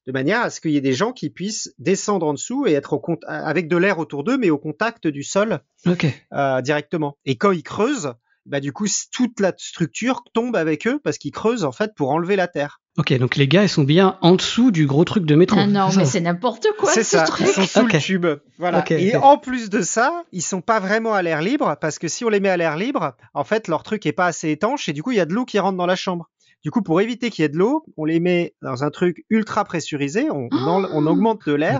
[0.08, 2.74] de manière à ce qu'il y ait des gens qui puissent descendre en dessous et
[2.74, 6.06] être au avec de l'air autour d'eux, mais au contact du sol Ok.
[6.34, 7.18] euh, directement.
[7.26, 8.14] Et quand ils creusent,
[8.46, 12.10] bah du coup, toute la structure tombe avec eux parce qu'ils creusent en fait pour
[12.10, 12.81] enlever la terre.
[12.98, 15.58] Ok, donc les gars, ils sont bien en dessous du gros truc de métro.
[15.60, 17.48] Ah non, mais c'est n'importe quoi C'est ce ça, truc.
[17.48, 17.94] ils sont sous Ok.
[17.94, 18.28] le tube.
[18.60, 18.80] Voilà.
[18.80, 22.10] Ok, et en plus de ça, ils sont pas vraiment à l'air libre parce que
[22.10, 24.90] si on les met à l'air libre, en fait, leur truc est pas assez étanche
[24.90, 26.30] et du coup, il y a de l'eau qui rentre dans la chambre.
[26.64, 29.24] Du coup, pour éviter qu'il y ait de l'eau, on les met dans un truc
[29.30, 31.80] ultra pressurisé, on, on augmente de l'air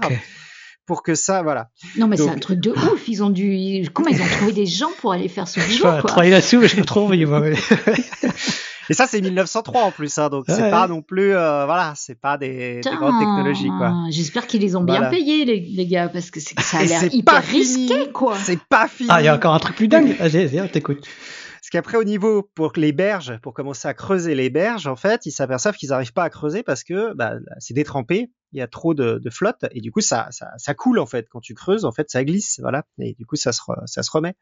[0.88, 1.68] pour que ça, voilà.
[1.98, 3.08] Non, mais c'est un truc de ouf.
[3.08, 3.84] Ils ont dû.
[3.94, 6.68] Comment ils ont trouvé des gens pour aller faire ce boulot, quoi travailler là-dessus, mais
[6.70, 7.42] je peux trop envie, moi.
[7.42, 7.54] ouais.
[8.90, 10.72] Et ça, c'est 1903 en plus, hein, donc c'est Ouais.
[10.72, 13.94] pas non plus, euh, voilà, c'est pas des, des grandes technologies, quoi.
[14.10, 15.10] J'espère qu'ils les ont bien Voilà.
[15.10, 18.36] payés, les, les gars, parce que c'est- ça a l'air c'est hyper risqué, quoi.
[18.38, 19.10] C'est pas fini.
[19.12, 20.16] Ah, il y a encore un truc plus dingue.
[20.20, 21.02] Vas-y, vas-y, on t'écoute.
[21.02, 25.26] Parce qu'après, au niveau, pour les berges, pour commencer à creuser les berges, en fait,
[25.26, 28.68] ils s'aperçoivent qu'ils n'arrivent pas à creuser parce que bah, c'est détrempé, il y a
[28.68, 31.28] trop de, de flotte, et du coup, ça, ça, ça coule, en fait.
[31.30, 34.12] Quand tu creuses, en fait, ça glisse, voilà, et du coup, ça se, ça se
[34.12, 34.36] remet.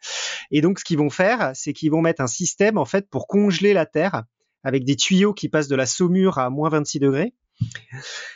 [0.52, 3.28] Et donc, ce qu'ils vont faire, c'est qu'ils vont mettre un système, en fait, pour
[3.28, 4.24] congeler la terre,
[4.64, 7.34] avec des tuyaux qui passent de la saumure à moins 26 degrés.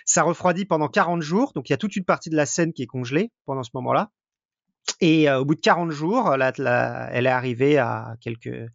[0.05, 2.73] Ça refroidit pendant 40 jours, donc il y a toute une partie de la Seine
[2.73, 4.11] qui est congelée pendant ce moment-là.
[4.99, 6.51] Et euh, au bout de 40 jours, la-
[7.11, 8.69] elle est arrivée à quelques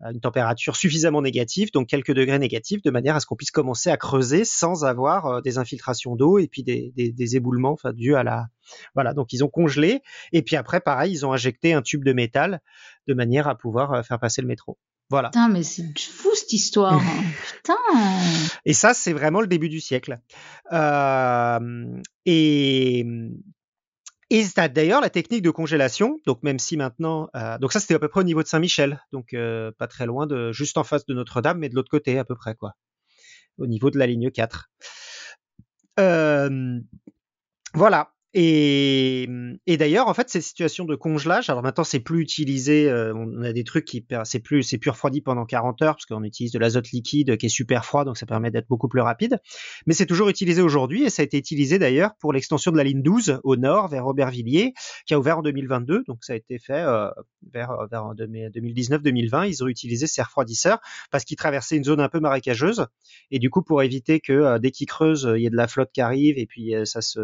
[0.00, 3.50] à une température suffisamment négative, donc quelques degrés négatifs, de manière à ce qu'on puisse
[3.50, 7.72] commencer à creuser sans avoir euh, des infiltrations d'eau et puis des, des, des éboulements,
[7.72, 8.46] enfin dus à la
[8.94, 9.14] voilà.
[9.14, 10.00] Donc ils ont congelé
[10.32, 12.60] et puis après pareil, ils ont injecté un tube de métal
[13.08, 14.78] de manière à pouvoir euh, faire passer le métro.
[15.10, 15.30] Voilà.
[15.30, 16.94] Putain, mais c'est fou cette histoire.
[16.94, 17.24] hein.
[17.56, 17.74] Putain.
[18.64, 20.20] Et ça, c'est vraiment le début du siècle.
[20.72, 23.04] Euh, et
[24.30, 26.18] et d'ailleurs la technique de congélation.
[26.26, 29.04] Donc même si maintenant, euh, donc ça c'était à peu près au niveau de Saint-Michel,
[29.12, 32.18] donc euh, pas très loin de, juste en face de Notre-Dame, mais de l'autre côté
[32.18, 32.74] à peu près quoi,
[33.58, 34.70] au niveau de la ligne 4.
[35.98, 36.80] Euh,
[37.74, 38.12] voilà.
[38.32, 39.28] Et,
[39.66, 43.42] et d'ailleurs, en fait, ces situations de congelage, alors maintenant c'est plus utilisé, euh, on
[43.42, 46.52] a des trucs qui, c'est plus, c'est plus refroidi pendant 40 heures parce qu'on utilise
[46.52, 49.38] de l'azote liquide qui est super froid, donc ça permet d'être beaucoup plus rapide.
[49.86, 52.84] Mais c'est toujours utilisé aujourd'hui et ça a été utilisé d'ailleurs pour l'extension de la
[52.84, 54.74] ligne 12 au nord vers Aubervilliers,
[55.06, 57.10] qui a ouvert en 2022, donc ça a été fait euh,
[57.52, 59.48] vers, vers 2019-2020.
[59.48, 60.78] Ils ont utilisé ces refroidisseurs
[61.10, 62.86] parce qu'ils traversaient une zone un peu marécageuse
[63.32, 65.66] et du coup pour éviter que euh, dès qu'ils creusent, il y ait de la
[65.66, 67.18] flotte qui arrive et puis euh, ça se,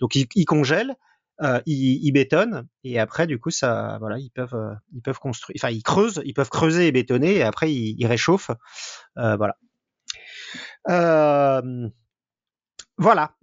[0.00, 0.94] donc ils congèlent,
[1.42, 5.56] euh, ils, bétonnent et après du coup ça, voilà, ils peuvent, euh, ils peuvent construire,
[5.58, 8.50] enfin ils creusent, ils peuvent creuser et bétonner et après ils, réchauffent,
[9.18, 9.56] Euh, voilà.
[12.98, 13.34] Voilà.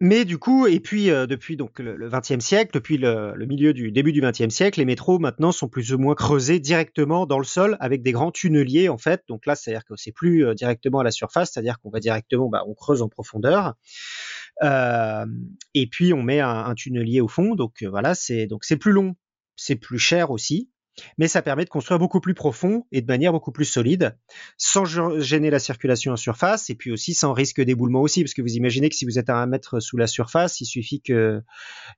[0.00, 4.12] Mais du coup, et puis depuis donc le, 20e siècle, depuis le, milieu du début
[4.12, 7.76] du 20e siècle, les métros maintenant sont plus ou moins creusés directement dans le sol
[7.78, 9.22] avec des grands tunneliers en fait.
[9.28, 12.64] Donc là, c'est-à-dire que c'est plus directement à la surface, c'est-à-dire qu'on va directement, bah,
[12.66, 13.74] on creuse en profondeur.
[14.62, 17.54] Et puis on met un, un tunnelier au fond.
[17.54, 19.14] Donc euh, voilà, c'est donc c'est plus long,
[19.56, 20.70] c'est plus cher aussi,
[21.18, 24.16] mais ça permet de construire beaucoup plus profond et de manière beaucoup plus solide,
[24.58, 24.84] sans
[25.18, 28.54] gêner la circulation en surface et puis aussi sans risque d'éboulement aussi, parce que vous
[28.54, 31.40] imaginez que si vous êtes à un mètre sous la surface, il suffit que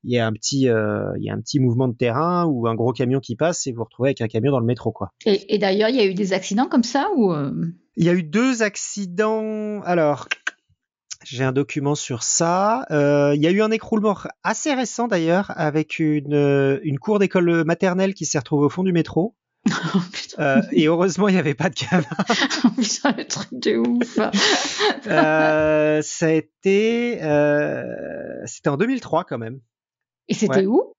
[0.05, 2.67] il y ait un petit euh, il y a un petit mouvement de terrain ou
[2.69, 4.93] un gros camion qui passe et vous vous retrouvez avec un camion dans le métro
[4.93, 5.11] quoi.
[5.27, 7.53] Et, et d'ailleurs, il y a eu des accidents comme ça ou euh,
[7.97, 9.81] Il y a eu deux accidents.
[9.83, 10.29] Alors,
[11.25, 12.87] j'ai un document sur ça.
[12.91, 17.19] Euh, il y a eu un écroulement assez récent d'ailleurs, avec une, euh, une cour
[17.19, 19.35] d'école maternelle qui s'est retrouvée au fond du métro.
[19.95, 19.99] oh,
[20.41, 22.05] Euh, et heureusement, il n'y avait pas de gamin.
[22.77, 24.19] putain, le truc de ouf.
[25.07, 27.85] Euh, ça a été, euh,
[28.47, 29.61] c'était en 2003 quand même.
[30.29, 30.67] Et c'était Ouais.
[30.67, 30.93] où?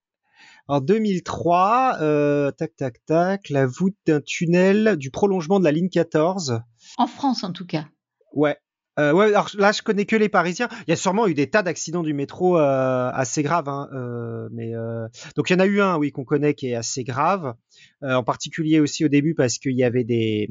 [0.68, 5.90] En 2003, euh, tac tac tac, la voûte d'un tunnel du prolongement de la ligne
[5.90, 6.60] 14.
[6.96, 7.84] En France, en tout cas.
[8.32, 8.56] Ouais.
[8.98, 10.68] Euh, ouais, alors là, je connais que les Parisiens.
[10.86, 14.48] Il y a sûrement eu des tas d'accidents du métro euh, assez graves, hein, euh,
[14.52, 15.06] mais euh,
[15.36, 17.54] donc il y en a eu un, oui, qu'on connaît qui est assez grave,
[18.02, 20.48] euh, en particulier aussi au début parce qu'il y avait des,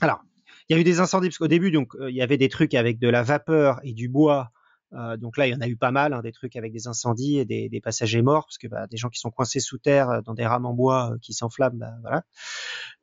[0.00, 0.22] alors
[0.68, 2.74] il y a eu des incendies parce qu'au début donc il y avait des trucs
[2.74, 4.50] avec de la vapeur et du bois.
[4.92, 6.86] Euh, donc là, il y en a eu pas mal, hein, des trucs avec des
[6.88, 9.78] incendies et des, des passagers morts, parce que bah, des gens qui sont coincés sous
[9.78, 12.22] terre euh, dans des rames en bois euh, qui s'enflamment, bah, voilà.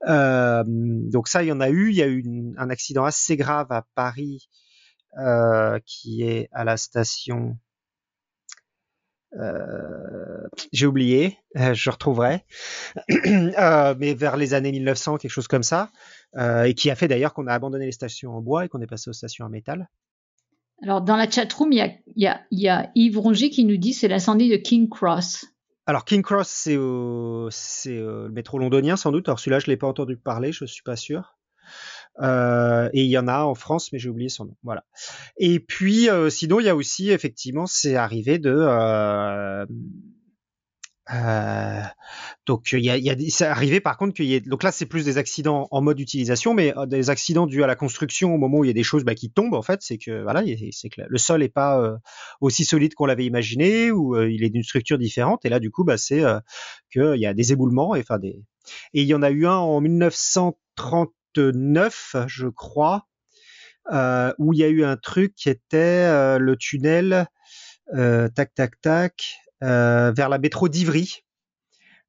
[0.07, 1.89] Euh, donc ça, il y en a eu.
[1.89, 4.49] Il y a eu une- un accident assez grave à Paris
[5.19, 7.57] euh, qui est à la station.
[10.71, 12.45] J'ai oublié, je retrouverai,
[13.09, 15.91] mais vers les années 1900, quelque chose comme ça,
[16.37, 18.87] et qui a fait d'ailleurs qu'on a abandonné les stations en bois et qu'on est
[18.87, 19.89] passé aux stations en métal.
[20.81, 24.57] Alors, dans la chatroom, il y a, Yves Rongy qui nous dit c'est l'incendie de
[24.57, 25.45] King Cross.
[25.85, 27.49] Alors King Cross, c'est euh,
[28.27, 29.27] le métro londonien sans doute.
[29.27, 31.35] Alors celui-là, je l'ai pas entendu parler, je suis pas sûr.
[32.21, 34.55] Euh, et il y en a en France, mais j'ai oublié son nom.
[34.63, 34.85] Voilà.
[35.37, 38.51] Et puis euh, sinon, il y a aussi effectivement, c'est arrivé de
[41.11, 41.81] euh,
[42.45, 44.63] donc il y a, il y a c'est arrivé par contre qu'il y ait donc
[44.63, 47.75] là c'est plus des accidents en mode utilisation, mais euh, des accidents dus à la
[47.75, 49.97] construction au moment où il y a des choses bah, qui tombent en fait, c'est
[49.97, 51.97] que voilà, il c'est que le sol est pas euh,
[52.39, 55.43] aussi solide qu'on l'avait imaginé ou euh, il est d'une structure différente.
[55.45, 56.39] Et là du coup bah c'est euh,
[56.91, 58.41] qu'il y a des éboulements et enfin des
[58.93, 63.07] et il y en a eu un en 1939 je crois
[64.39, 67.27] où il y a eu un truc qui était le tunnel
[67.91, 71.23] tac tac tac vers la métro d'Ivry.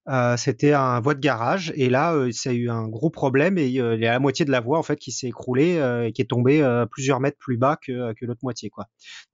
[0.07, 3.57] Euh, c'était un voie de garage et là euh, ça a eu un gros problème
[3.57, 5.79] et euh, il y a la moitié de la voie en fait qui s'est écroulée
[5.79, 8.85] euh, et qui est tombée euh, plusieurs mètres plus bas que, que l'autre moitié quoi.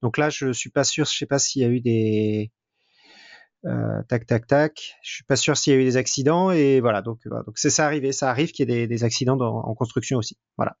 [0.01, 2.51] Donc là je suis pas sûr, je sais pas s'il y a eu des
[3.65, 6.79] euh, tac tac tac, je suis pas sûr s'il y a eu des accidents et
[6.79, 7.43] voilà donc voilà.
[7.43, 10.19] donc c'est ça arrivé, ça arrive qu'il y ait des, des accidents dans- en construction
[10.19, 10.37] aussi.
[10.55, 10.77] Voilà.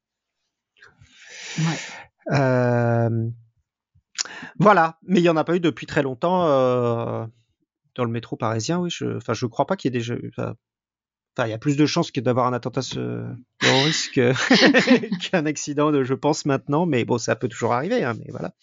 [1.59, 2.37] Ouais.
[2.39, 3.27] Euh,
[4.59, 7.25] voilà, mais il y en a pas eu depuis très longtemps euh,
[7.95, 8.79] dans le métro parisien.
[8.79, 10.31] Oui, je, enfin, je crois pas qu'il y ait déjà eu.
[10.35, 10.55] Enfin,
[11.39, 12.81] il y a plus de chances que d'avoir un attentat
[13.59, 14.11] terroriste
[15.31, 16.85] qu'un accident, de, je pense maintenant.
[16.85, 18.03] Mais bon, ça peut toujours arriver.
[18.03, 18.53] Hein, mais voilà.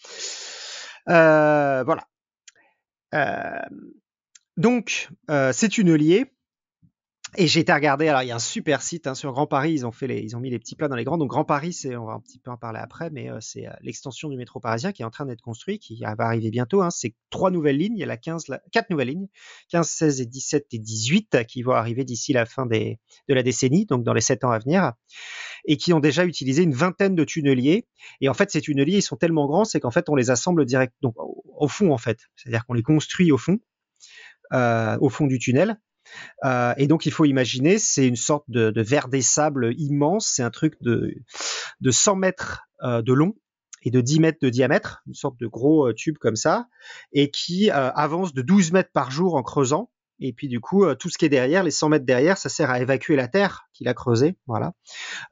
[1.09, 2.07] Euh, voilà.
[3.15, 3.59] Euh,
[4.57, 6.31] donc, euh, c'est une liée.
[7.37, 9.71] Et j'ai été regarder, alors il y a un super site hein, sur Grand Paris,
[9.71, 11.17] ils ont fait les, ils ont mis les petits plats dans les grands.
[11.17, 13.67] Donc Grand Paris, c'est, on va un petit peu en parler après, mais euh, c'est
[13.67, 16.81] euh, l'extension du métro parisien qui est en train d'être construit, qui va arriver bientôt.
[16.81, 16.89] Hein.
[16.89, 19.27] C'est trois nouvelles lignes, il y a la 15, la, quatre nouvelles lignes,
[19.69, 23.33] 15, 16 et 17 et 18 euh, qui vont arriver d'ici la fin des, de
[23.35, 24.93] la décennie, donc dans les sept ans à venir,
[25.65, 27.87] et qui ont déjà utilisé une vingtaine de tunneliers.
[28.21, 30.65] Et en fait, ces tunneliers, ils sont tellement grands, c'est qu'en fait, on les assemble
[30.65, 33.59] direct, donc au, au fond en fait, c'est-à-dire qu'on les construit au fond,
[34.51, 35.79] euh, au fond du tunnel.
[36.45, 40.31] Euh, et donc il faut imaginer, c'est une sorte de, de verre des sables immense,
[40.33, 41.13] c'est un truc de,
[41.81, 43.35] de 100 mètres euh, de long
[43.83, 46.67] et de 10 mètres de diamètre, une sorte de gros euh, tube comme ça,
[47.13, 49.89] et qui avance de 12 mètres par jour en creusant.
[50.19, 52.49] Et puis du coup, euh, tout ce qui est derrière, les 100 mètres derrière, ça
[52.49, 54.73] sert à évacuer la terre qu'il a creusée, voilà.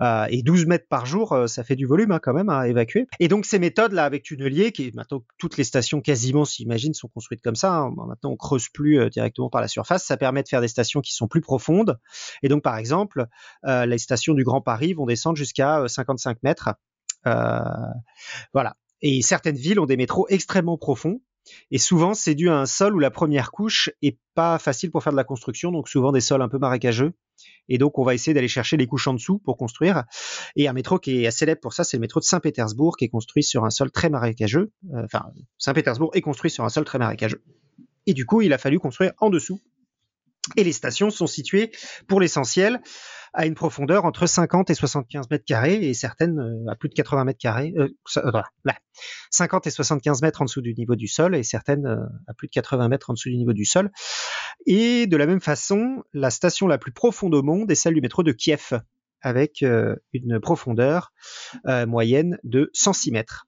[0.02, 2.68] Euh, et 12 mètres par jour, euh, ça fait du volume hein, quand même à
[2.68, 3.08] évacuer.
[3.20, 7.10] Et donc ces méthodes là avec tunnelier, qui maintenant toutes les stations quasiment s'imagine sont
[7.10, 7.74] construites comme ça.
[7.74, 7.94] hein.
[8.08, 11.02] Maintenant on creuse plus euh, directement par la surface, ça permet de faire des stations
[11.02, 12.00] qui sont plus profondes.
[12.42, 13.28] Et donc par exemple,
[13.66, 16.70] euh, les stations du Grand Paris vont descendre jusqu'à euh, 55 mètres.
[18.54, 18.78] Voilà.
[19.02, 21.20] Et certaines villes ont des métros extrêmement profonds.
[21.72, 25.04] Et souvent, c'est dû à un sol où la première couche est pas facile pour
[25.04, 27.14] faire de la construction, donc souvent des sols un peu marécageux.
[27.70, 30.04] Et donc, on va essayer d'aller chercher les couches en dessous pour construire.
[30.56, 33.06] Et un métro qui est assez célèbre pour ça, c'est le métro de Saint-Pétersbourg, qui
[33.06, 34.72] est construit sur un sol très marécageux.
[34.94, 35.26] Euh, Enfin,
[35.58, 37.44] Saint-Pétersbourg est construit sur un sol très marécageux.
[38.06, 39.62] Et du coup, il a fallu construire en dessous.
[40.56, 41.72] Et les stations sont situées,
[42.08, 42.80] pour l'essentiel,
[43.34, 46.94] à une profondeur entre 50 et 75 mètres carrés, et certaines euh, à plus de
[46.94, 47.74] 80 mètres carrés.
[47.78, 48.76] Euh, ça- euh, voilà, là.
[49.30, 52.48] 50 et 75 mètres en dessous du niveau du sol, et certaines euh, à plus
[52.48, 53.92] de 80 mètres en dessous du niveau du sol.
[54.66, 58.02] Et de la même façon, la station la plus profonde au monde est celle du
[58.02, 58.80] métro de Kiev,
[59.22, 59.62] avec
[60.14, 61.12] une profondeur
[61.88, 63.47] moyenne de 106 mètres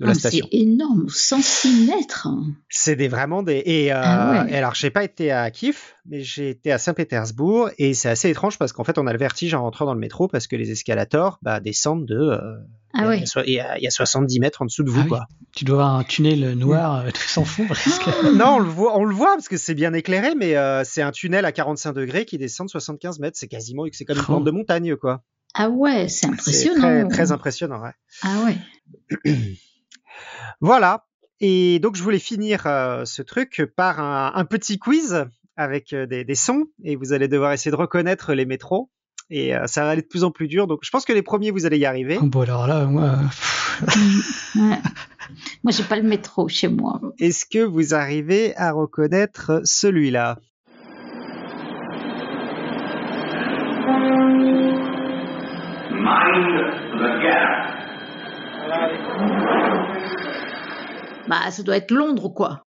[0.00, 0.48] de la Ah, station.
[0.50, 2.26] c'est énorme, 106 mètres.
[2.68, 4.52] C'est des vraiment des et, euh, Ah ouais.
[4.52, 8.30] et alors j'ai pas été à Kiev, mais j'ai été à Saint-Pétersbourg et c'est assez
[8.30, 10.56] étrange parce qu'en fait on a le vertige en rentrant dans le métro parce que
[10.56, 12.40] les escalators bah, descendent de euh,
[12.94, 13.16] Ah il y a- ouais.
[13.16, 14.90] il y a so- il y, a, il y a 70 mètres en dessous de
[14.90, 15.08] vous Ah oui.
[15.08, 15.26] quoi.
[15.54, 18.06] Tu dois avoir un tunnel noir euh, sans fond presque.
[18.34, 21.02] Non, on le voit, on le voit parce que c'est bien éclairé, mais euh, c'est
[21.02, 23.36] un tunnel à 45 degrés qui descend de 75 mètres.
[23.38, 24.40] C'est quasiment, c'est comme une Oh.
[24.40, 25.22] de montagne quoi.
[25.54, 26.80] Ah ouais, c'est C'est impressionnant.
[26.80, 27.82] très, très impressionnant.
[27.82, 27.90] Ouais.
[28.22, 29.34] Ah ouais.
[30.60, 31.04] Voilà.
[31.40, 35.24] Et donc je voulais finir euh, ce truc par un, un petit quiz
[35.56, 38.90] avec euh, des, des sons et vous allez devoir essayer de reconnaître les métros.
[39.30, 40.66] et euh, ça va aller de plus en plus dur.
[40.66, 42.18] Donc je pense que les premiers vous allez y arriver.
[42.20, 43.16] Bon alors là, moi,
[44.56, 44.78] Ouais.
[45.62, 47.00] Moi, j'ai pas le métro chez moi.
[47.18, 50.36] Est-ce que vous arrivez à reconnaître celui-là?
[55.90, 56.56] Mind
[57.00, 57.79] the gap.
[61.28, 62.64] Bah, ça doit être Londres, quoi.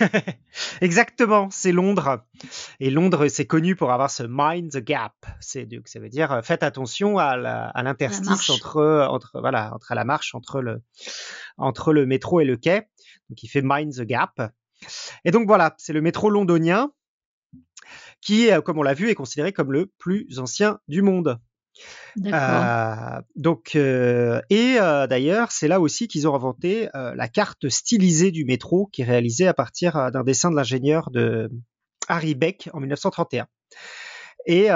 [0.80, 2.24] Exactement, c'est Londres.
[2.78, 5.14] Et Londres, c'est connu pour avoir ce mind the gap.
[5.40, 7.36] C'est donc ça veut dire euh, faites attention à
[7.82, 10.82] l'interstice entre entre voilà entre la marche entre le
[11.56, 12.82] entre le métro et le quai.
[13.28, 14.52] Donc il fait mind the gap.
[15.24, 16.90] Et donc voilà, c'est le métro londonien
[18.20, 21.38] qui, euh, comme on l'a vu, est considéré comme le plus ancien du monde.
[23.36, 29.02] Donc, et d'ailleurs, c'est là aussi qu'ils ont inventé la carte stylisée du métro, qui
[29.02, 31.50] est réalisée à partir d'un dessin de l'ingénieur de
[32.08, 33.46] Harry Beck en 1931.
[34.46, 34.68] Et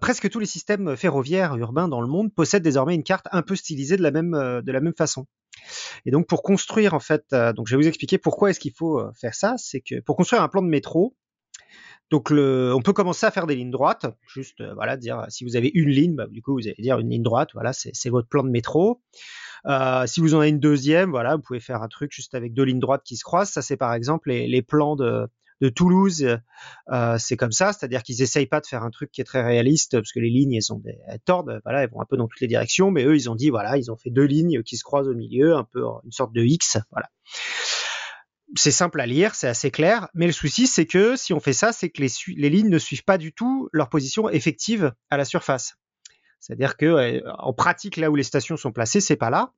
[0.00, 3.56] presque tous les systèmes ferroviaires urbains dans le monde possèdent désormais une carte un peu
[3.56, 5.26] stylisée de la même de la même façon.
[6.06, 7.24] Et donc pour construire en fait,
[7.54, 10.42] donc je vais vous expliquer pourquoi est-ce qu'il faut faire ça, c'est que pour construire
[10.42, 11.14] un plan de métro,
[12.12, 15.24] donc le, on peut commencer à faire des lignes droites, juste euh, voilà dire euh,
[15.30, 17.72] si vous avez une ligne, bah, du coup vous allez dire une ligne droite, voilà
[17.72, 19.00] c'est votre plan de métro.
[19.64, 22.52] Euh, si vous en avez une deuxième, voilà vous pouvez faire un truc juste avec
[22.52, 23.50] deux lignes droites qui se croisent.
[23.50, 25.26] Ça c'est par exemple les, les plans de
[25.62, 26.26] de Toulouse,
[26.90, 29.42] euh, c'est comme ça, c'est-à-dire qu'ils essayent pas de faire un truc qui est très
[29.42, 32.16] réaliste parce que les lignes elles sont des, elles tordent, voilà, elles vont un peu
[32.16, 34.62] dans toutes les directions, mais eux ils ont dit voilà, ils ont fait deux lignes
[34.64, 37.08] qui se croisent au milieu, un peu une sorte de X, voilà.
[38.54, 41.52] C'est simple à lire, c'est assez clair, mais le souci c'est que si on fait
[41.52, 45.24] ça, c'est que les, lignes ne suivent pas du tout leur position effective à la
[45.24, 45.76] surface.
[46.40, 49.52] C'est-à-dire que en pratique, là où les stations sont placées, c'est pas là.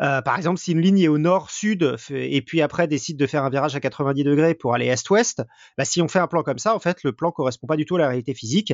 [0.00, 3.44] Euh, par exemple, si une ligne est au nord-sud et puis après décide de faire
[3.44, 5.42] un virage à 90 degrés pour aller est-ouest,
[5.78, 7.84] bah, si on fait un plan comme ça, en fait, le plan correspond pas du
[7.84, 8.72] tout à la réalité physique.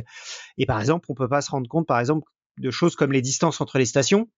[0.59, 2.29] Et par exemple, on peut pas se rendre compte, par exemple,
[2.59, 4.29] de choses comme les distances entre les stations.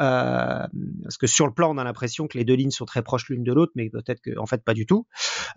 [0.00, 0.66] Euh,
[1.02, 3.28] parce que sur le plan, on a l'impression que les deux lignes sont très proches
[3.28, 5.06] l'une de l'autre, mais peut-être que en fait pas du tout.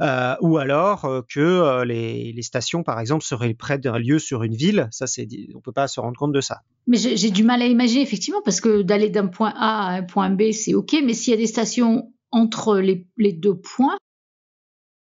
[0.02, 4.43] Euh, ou alors euh, que les, les stations, par exemple, seraient près d'un lieu sur
[4.43, 4.88] une ville.
[4.91, 6.62] Ça, c'est, on peut pas se rendre compte de ça.
[6.88, 10.04] Mais j'ai du mal à imaginer, effectivement, parce que d'aller d'un point A à un
[10.04, 13.98] point B, c'est OK, mais s'il y a des stations entre les, les deux points,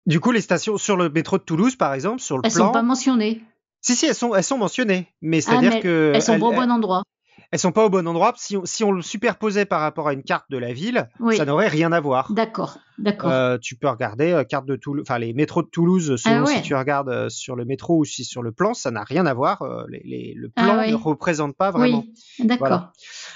[0.07, 2.67] Du coup, les stations sur le métro de Toulouse, par exemple, sur le elles plan,
[2.67, 3.43] sont pas mentionnées.
[3.81, 6.47] si si, elles sont elles sont mentionnées, mais Ah, c'est-à-dire que Elles sont elles, pas
[6.49, 7.03] au bon endroit.
[7.51, 8.33] Elles sont pas au bon endroit.
[8.37, 11.37] Si on, si on le superposait par rapport à une carte de la ville, Oui.
[11.37, 12.33] ça n'aurait rien à voir.
[12.33, 13.31] D'accord, d'accord.
[13.31, 16.43] Euh, tu peux regarder euh, carte de Toulouse, enfin les métros de Toulouse, selon Ah
[16.45, 16.55] ouais.
[16.57, 19.25] si tu regardes euh, sur le métro ou si sur le plan, ça n'a rien
[19.27, 19.63] à voir.
[19.63, 20.91] euh, les, les- le plan Ah oui.
[20.91, 22.05] ne représente pas vraiment.
[22.07, 22.59] oui, d'accord.
[22.69, 22.93] Voilà.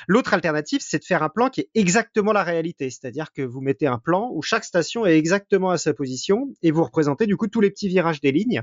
[0.09, 3.61] L'autre alternative, c'est de faire un plan qui est exactement la réalité, c'est-à-dire que vous
[3.61, 7.37] mettez un plan où chaque station est exactement à sa position et vous représentez du
[7.37, 8.63] coup tous les petits virages des lignes.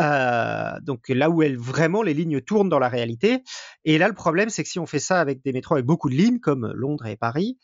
[0.00, 3.42] Euh, donc là où elles, vraiment les lignes tournent dans la réalité.
[3.84, 6.10] Et là, le problème, c'est que si on fait ça avec des métros avec beaucoup
[6.10, 7.58] de lignes, comme Londres et Paris,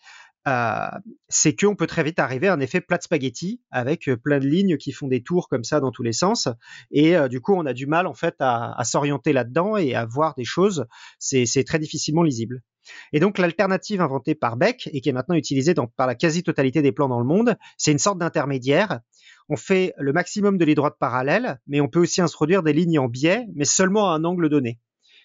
[0.48, 0.88] euh,
[1.28, 4.38] c'est qu'on peut très vite arriver à un effet plat de spaghetti avec euh, plein
[4.38, 6.48] de lignes qui font des tours comme ça dans tous les sens.
[6.90, 10.06] Et euh, du coup, on a du mal en fait à, s'orienter là-dedans et à
[10.06, 10.86] voir des choses.
[11.18, 12.62] C'est c'est très difficilement lisible.
[13.12, 16.80] Et donc l'alternative inventée par Beck et qui est maintenant utilisée dans, par la quasi-totalité
[16.80, 19.00] des plans dans le monde, c'est une sorte d'intermédiaire.
[19.52, 23.00] On fait le maximum de lignes droites parallèles, mais on peut aussi introduire des lignes
[23.00, 24.78] en biais, mais seulement à un angle donné.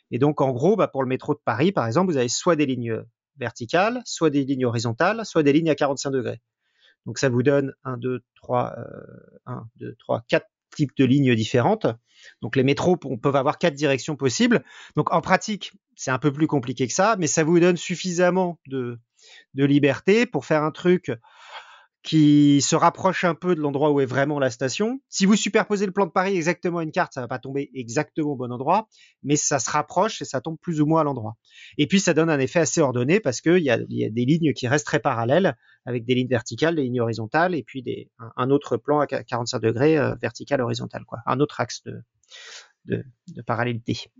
[0.09, 2.55] Et donc en gros, bah, pour le métro de Paris, par exemple, vous avez soit
[2.55, 3.03] des lignes
[3.37, 6.41] verticales, soit des lignes horizontales, soit des lignes à 45 degrés.
[7.05, 11.35] Donc ça vous donne 1, 2, 3, euh, 1, 2, 3, 4 types de lignes
[11.35, 11.85] différentes.
[12.41, 14.63] Donc les métros on peuvent avoir quatre directions possibles.
[14.95, 18.59] Donc en pratique, c'est un peu plus compliqué que ça, mais ça vous donne suffisamment
[18.65, 18.97] de
[19.53, 21.11] liberté pour faire un truc
[22.05, 25.01] qui se rapproche un peu de l'endroit où est vraiment la station.
[25.09, 27.71] Si vous superposez le plan de Paris exactement à une carte, ça va pas tomber
[27.73, 28.87] exactement au bon endroit,
[29.23, 31.35] mais ça se rapproche et ça tombe plus ou moins à l'endroit.
[31.79, 34.25] Et puis ça donne un effet assez ordonné parce qu'il y a, y a des
[34.25, 38.11] lignes qui restent très parallèles, avec des lignes verticales, des lignes horizontales, et puis des,
[38.37, 41.19] un, autre plan à 45 degrés euh, vertical horizontal, quoi.
[41.25, 42.03] Un autre axe de,
[42.85, 44.11] de, de parallélité.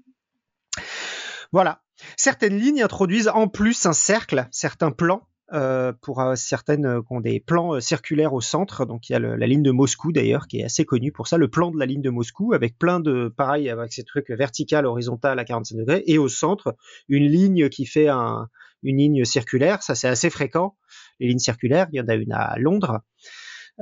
[1.52, 1.84] Voilà.
[2.18, 7.08] Certaines lignes introduisent en plus un cercle, certains plans euh, pour euh, certaines euh, qui
[7.12, 8.86] ont des plans euh, circulaires au centre.
[8.86, 11.28] Donc il y a le, la ligne de Moscou d'ailleurs qui est assez connue pour
[11.28, 14.30] ça, le plan de la ligne de Moscou avec plein de pareil avec ces trucs
[14.30, 16.76] vertical, horizontal à 45 degrés et au centre
[17.10, 18.48] une ligne qui fait un,
[18.82, 19.84] une ligne circulaire.
[19.84, 20.76] Ça c'est assez fréquent.
[21.20, 23.02] Les lignes circulaires, il y en a une à Londres.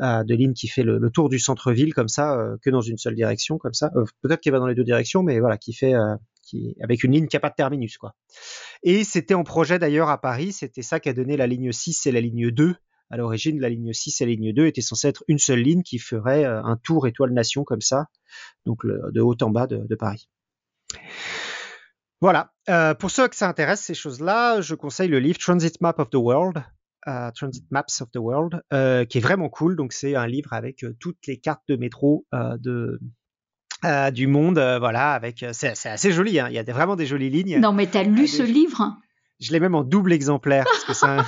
[0.02, 2.82] Euh, de ligne qui fait le, le tour du centre-ville comme ça, euh, que dans
[2.82, 3.92] une seule direction comme ça.
[3.96, 5.94] Euh, Peut-être qu'elle va dans les deux directions, mais voilà, qui fait
[6.44, 8.16] qui avec une ligne qui a pas de terminus quoi.
[8.84, 12.06] Et c'était en projet d'ailleurs à Paris, c'était ça qui a donné la ligne 6
[12.06, 12.76] et la ligne 2.
[13.10, 15.84] À l'origine, la ligne 6 et la ligne 2 étaient censées être une seule ligne
[15.84, 18.08] qui ferait euh, un tour étoile nation comme ça,
[18.66, 20.28] donc de haut en bas de, Paris.
[22.22, 22.52] Voilà.
[22.70, 26.10] Euh, pour ceux que ça intéresse ces choses-là, je conseille le livre Transit Map of
[26.10, 26.64] the World,
[27.08, 28.64] euh, Transit Maps of the World,
[29.10, 29.76] qui est vraiment cool.
[29.76, 33.00] Donc c'est un livre avec toutes les cartes de métro de
[33.86, 36.40] euh, du monde, euh, voilà, avec c'est c'est assez joli.
[36.40, 36.48] Hein.
[36.50, 37.60] Il y a des- vraiment des jolies lignes.
[37.60, 38.96] Non, mais t'as lu ce livre?
[39.40, 41.26] Je l'ai même en double exemplaire parce que c'est un,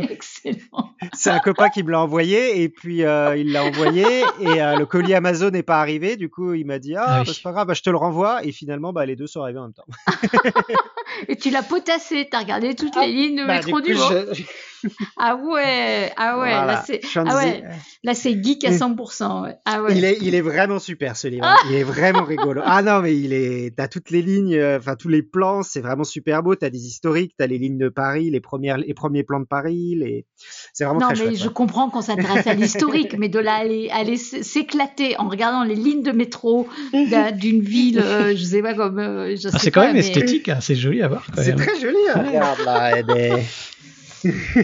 [0.10, 0.90] Excellent.
[1.12, 4.04] c'est un copain qui me l'a envoyé et puis euh, il l'a envoyé
[4.40, 6.16] et euh, le colis Amazon n'est pas arrivé.
[6.16, 7.26] Du coup, il m'a dit ah, Ah oui.
[7.26, 9.42] bah, c'est pas grave, bah, je te le renvoie et finalement bah, les deux sont
[9.42, 9.86] arrivés en même temps.
[11.28, 14.02] Et tu l'as potassé, t'as regardé toutes les lignes de Bah, métro du du coup,
[14.10, 14.42] je-
[15.18, 16.66] Ah ouais, ah ouais, Voilà.
[16.66, 17.64] là c'est Transit- ah ouais.
[18.04, 19.42] là c'est geek à 100%.
[19.44, 19.56] ouais.
[19.64, 19.96] Ah ouais.
[19.96, 21.44] Il est, il est vraiment super ce livre.
[21.46, 21.56] hein.
[21.68, 22.60] Il est vraiment rigolo.
[22.64, 23.74] Ah non, mais il est.
[23.76, 26.54] T'as toutes les lignes, euh, enfin tous les plans, c'est vraiment super beau.
[26.54, 29.94] T'as des historiques, t'as les lignes de Paris, les premières, les premiers plans de Paris,
[29.96, 30.26] les.
[30.72, 31.38] C'est vraiment Non, très mais chouette.
[31.40, 31.52] je ouais.
[31.54, 36.02] comprends qu'on s'intéresse à l'historique, mais de là aller, aller s'éclater en regardant les lignes
[36.02, 39.94] de métro d'un- d'une ville, euh, je sais pas comme, euh, Ah, c'est quand même
[39.94, 41.26] mais- esthétique, hein, c'est joli à voir.
[41.36, 41.96] C'est très joli.
[42.14, 42.22] hein.
[42.26, 43.42] Regarde là, des-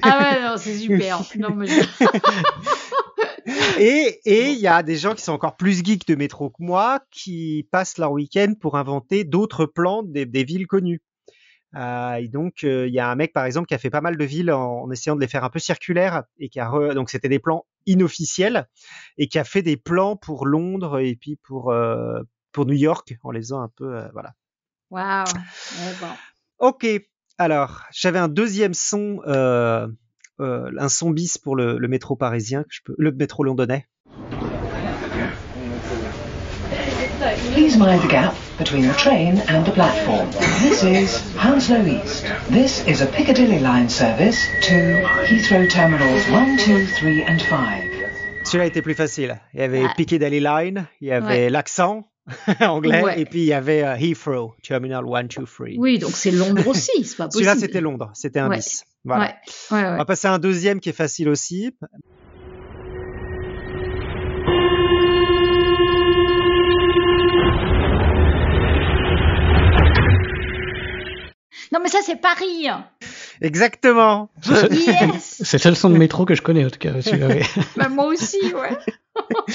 [0.03, 1.21] Ah ouais, non, c'est super.
[1.39, 1.81] Non, mais je-
[3.79, 6.63] Et et il y a des gens qui sont encore plus geeks de métro que
[6.63, 11.03] moi qui passent leur week-end pour inventer d'autres plans des, des villes connues.
[11.75, 14.03] Euh, et donc euh, il y a un mec par exemple qui a fait pas
[14.03, 16.69] mal de villes en, en essayant de les faire un peu circulaires et qui a
[16.69, 18.69] re- donc c'était des plans inofficiels
[19.17, 22.21] et qui a fait des plans pour Londres et puis pour euh,
[22.53, 24.35] pour New York en les faisant un peu euh, voilà.
[24.91, 25.25] Waouh.
[25.35, 26.07] Ouais, bon.
[26.59, 26.87] Ok,
[27.39, 29.87] alors j'avais un deuxième son, euh,
[30.41, 33.87] euh, un son bis pour le, le métro parisien, que je peux, le métro londonais.
[37.55, 40.29] Please mind the gap between the train and the platform.
[40.61, 42.25] This is Hounslow East.
[42.51, 44.75] This is a Piccadilly line service to
[45.27, 47.83] Heathrow Terminals 1, 2, 3 and 5.
[48.45, 49.41] Celui-là était plus facile.
[49.55, 49.93] Il y avait Ah.
[49.97, 51.51] Piccadilly Line, il y avait Ouais.
[51.51, 52.05] l'accent
[52.61, 53.21] anglais, Ouais.
[53.21, 55.67] et puis il y avait euh, Heathrow, Terminal 1, 2, 3.
[55.79, 57.33] Oui, donc c'est Londres aussi, c'est pas possible.
[57.45, 58.57] Celui-là c'était Londres, c'était un Ouais.
[58.57, 58.85] bis.
[59.05, 59.25] Voilà.
[59.25, 59.35] Ouais,
[59.71, 61.75] On va passer à un deuxième qui est facile aussi.
[71.73, 72.67] Non, mais ça c'est Paris.
[73.41, 74.31] Exactement.
[74.47, 75.41] Yes.
[75.45, 76.93] C'est le seul son de métro que je connais en tout cas.
[77.77, 78.79] Bah, moi aussi, ouais.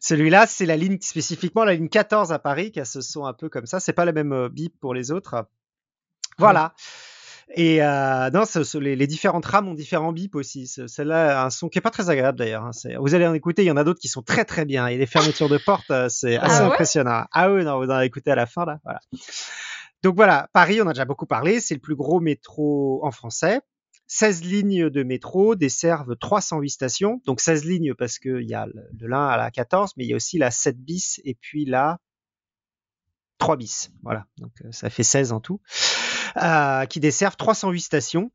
[0.00, 3.32] Celui-là, c'est la ligne spécifiquement la ligne 14 à Paris qui a ce son un
[3.32, 3.80] peu comme ça.
[3.80, 5.46] C'est pas la même euh, bip pour les autres.
[6.38, 6.74] Voilà.
[7.54, 10.66] Et euh, non, ce- ce- les, les différentes rames ont différents bips aussi.
[10.66, 12.64] Ce- Celle-là a un son qui est pas très agréable d'ailleurs.
[12.64, 12.70] hein.
[12.98, 13.62] Vous allez en écouter.
[13.62, 14.86] Il y en a d'autres qui sont très très bien.
[14.88, 16.66] Et les fermetures de porte, euh, c'est Ah assez ouais?
[16.66, 17.24] impressionnant.
[17.32, 18.78] Ah oui, non, vous en écoutez à la fin là.
[18.84, 19.00] Voilà.
[20.04, 21.60] Donc voilà, Paris, on a déjà beaucoup parlé.
[21.60, 23.62] C'est le plus gros métro en français.
[24.06, 27.22] 16 lignes de métro desservent 308 stations.
[27.24, 30.12] Donc 16 lignes parce qu'il y a de l'un à la 14, mais il y
[30.12, 32.00] a aussi la 7 bis et puis la
[33.38, 33.92] 3 bis.
[34.02, 35.62] Voilà, donc euh, ça fait 16 en tout.
[36.36, 38.30] Euh, qui desservent 308 stations.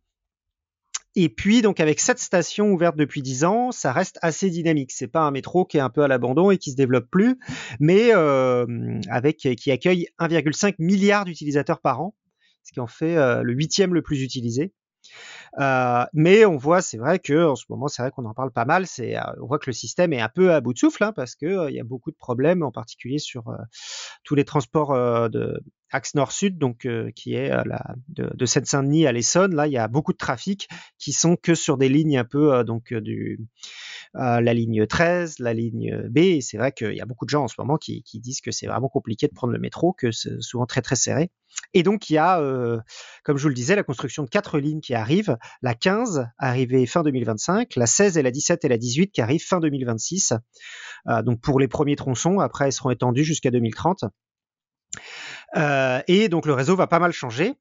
[1.22, 4.94] Et puis, donc, avec cette station ouverte depuis 10 ans, ça reste assez dynamique.
[4.94, 7.38] C'est pas un métro qui est un peu à l'abandon et qui se développe plus,
[7.82, 8.66] mais euh,
[9.10, 12.16] avec qui accueille 1,5 milliard d'utilisateurs par an,
[12.64, 14.72] ce qui en fait euh, le huitième le plus utilisé.
[15.60, 18.52] Euh, mais on voit, c'est vrai que en ce moment, c'est vrai qu'on en parle
[18.52, 18.86] pas mal.
[19.00, 21.36] Euh, on voit que le système est un peu à bout de souffle hein, parce
[21.36, 23.54] que euh, il y a beaucoup de problèmes, en particulier sur
[24.24, 24.94] tous les transports
[25.30, 29.56] de axe nord-sud, donc qui est la, de, de Seine-Saint-Denis à l'Essonne.
[29.56, 30.68] Là, il y a beaucoup de trafic
[31.00, 33.40] qui sont que sur des lignes un peu donc du
[34.14, 36.18] la ligne 13, la ligne B.
[36.18, 38.52] Et c'est vrai qu'il y a beaucoup de gens en ce moment qui disent que
[38.52, 41.32] c'est vraiment compliqué de prendre le métro, que c'est souvent très très serré.
[41.74, 42.80] Et donc il y a, euh,
[43.24, 45.38] comme je vous le disais, la construction de quatre lignes qui arrivent.
[45.62, 49.46] La 15 arrivée fin 2025, la 16 et la 17 et la 18 qui arrivent
[49.46, 50.34] fin 2026.
[51.08, 54.06] Euh, donc pour les premiers tronçons, après elles seront étendues jusqu'à 2030.
[55.58, 57.56] Euh, et donc le réseau va pas mal changer.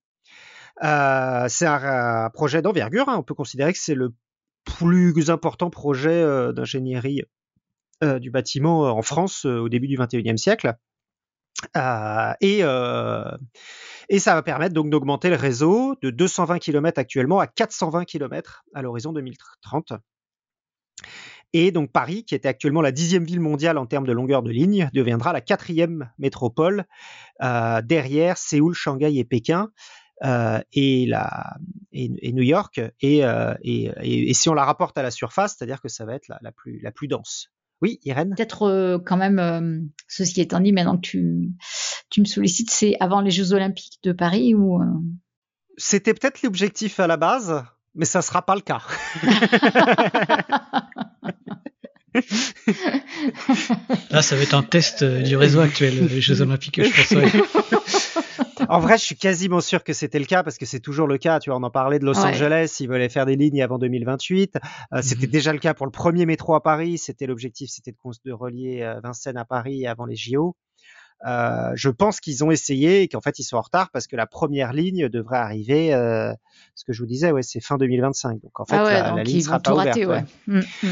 [0.83, 3.09] Euh, c'est un, projet d'envergure.
[3.09, 3.17] hein.
[3.19, 4.15] On peut considérer que c'est le
[4.65, 7.23] plus important projet euh, d'ingénierie
[8.05, 10.75] euh, du bâtiment en France au début du 21e siècle.
[12.41, 13.37] Et, euh,
[14.09, 18.65] et ça va permettre donc d'augmenter le réseau de 220 km actuellement à 420 km
[18.75, 19.93] à l'horizon 2030.
[21.55, 24.51] Et donc Paris, qui était actuellement la dixième ville mondiale en termes de longueur de
[24.51, 26.85] ligne, deviendra la quatrième métropole
[27.43, 29.71] euh, derrière Séoul, Shanghai et Pékin.
[30.25, 31.09] Euh, et,
[31.93, 33.23] New York, et,
[34.35, 37.53] si on la rapporte à la surface, c'est-à-dire que ça va être la plus dense.
[37.81, 38.35] Oui, Irène?
[38.37, 41.51] Peut-être euh, quand même, euh, ceci étant dit, maintenant que tu,
[42.11, 44.87] tu me sollicites, c'est avant les Jeux Olympiques de Paris ou euh...
[45.77, 47.63] C'était peut-être l'objectif à la base,
[47.95, 48.83] mais ça sera pas le cas.
[54.11, 56.91] Là, ça va être un test euh, du réseau actuel, euh, les Jeux Olympiques, je
[56.91, 57.11] pense.
[57.13, 57.31] ouais.
[58.77, 61.19] En vrai, je suis quasiment sûr que c'était le cas parce que c'est toujours le
[61.19, 61.41] cas.
[61.41, 62.27] Tu vois, on en parlait de Los Ouais.
[62.27, 64.57] Angeles, ils voulaient faire des lignes avant 2028.
[64.93, 65.33] Euh, C'était Mhm.
[65.33, 66.99] déjà le cas pour le premier métro à Paris.
[66.99, 70.57] C'était l'objectif, c'était de, relier euh, Vincennes à Paris avant les JO.
[71.27, 74.15] Euh, je pense qu'ils ont essayé et qu'en fait ils sont en retard parce que
[74.15, 75.93] la première ligne devrait arriver.
[75.93, 76.33] Euh,
[76.77, 78.41] ce que je vous disais, ouais, c'est fin 2025.
[78.41, 79.89] Donc en fait, ah ouais, la, ligne ils sera pas tout ouverte.
[79.89, 80.25] rater, ouais.
[80.47, 80.61] ouais.
[80.85, 80.89] Mm.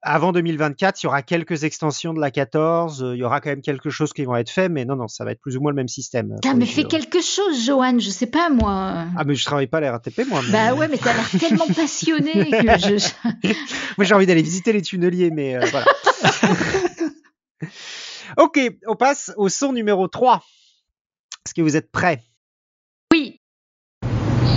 [0.00, 3.02] Avant 2024, il y aura quelques extensions de la 14.
[3.02, 5.08] euh, Il y aura quand même quelque chose qui vont être faits, mais non, non,
[5.08, 6.36] ça va être plus ou moins le même système.
[6.46, 6.88] Ah, mais fais JO.
[6.88, 9.06] quelque chose, Johan, je sais pas moi.
[9.16, 10.40] Ah, mais je travaille pas à la RATP, moi.
[10.46, 12.98] mais- Bah ouais, mais t'as l'air tellement passionné que je.
[12.98, 13.48] je-
[13.98, 15.86] Moi, j'ai envie d'aller visiter les tunneliers, mais euh, voilà.
[18.38, 20.36] ok, on passe au son numéro 3.
[21.44, 22.22] Est-ce que vous êtes prêts?
[23.12, 23.40] Oui,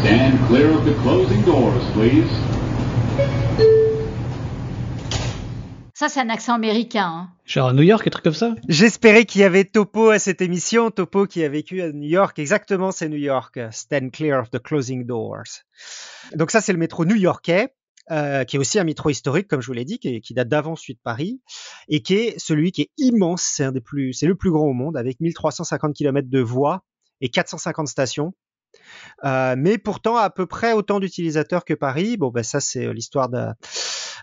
[0.02, 2.30] Stand clear of the closing doors, please.
[6.02, 7.06] Ça c'est un accent américain.
[7.06, 7.30] hein.
[7.46, 8.56] Genre à New York, un truc comme ça?
[8.68, 10.90] J'espérais qu'il y avait Topo à cette émission.
[10.90, 12.40] Topo qui a vécu à New York.
[12.40, 13.60] Exactement, c'est New York.
[13.72, 15.44] Stand clear of the closing doors.
[16.36, 17.70] Donc ça, c'est le métro new-yorkais.
[18.10, 20.34] euh, qui est aussi un métro historique, comme je vous l'ai dit, qui, est- qui
[20.34, 21.40] date d'avant celui de Paris,
[21.88, 24.66] et qui est celui qui est immense, c'est un des plus, c'est le plus grand
[24.66, 26.84] au monde, avec 1350 km de voies
[27.22, 28.34] et 450 stations.
[29.24, 32.18] Euh, mais pourtant à peu près autant d'utilisateurs que Paris.
[32.18, 33.54] Bon, ben ça c'est euh, l'histoire de- de-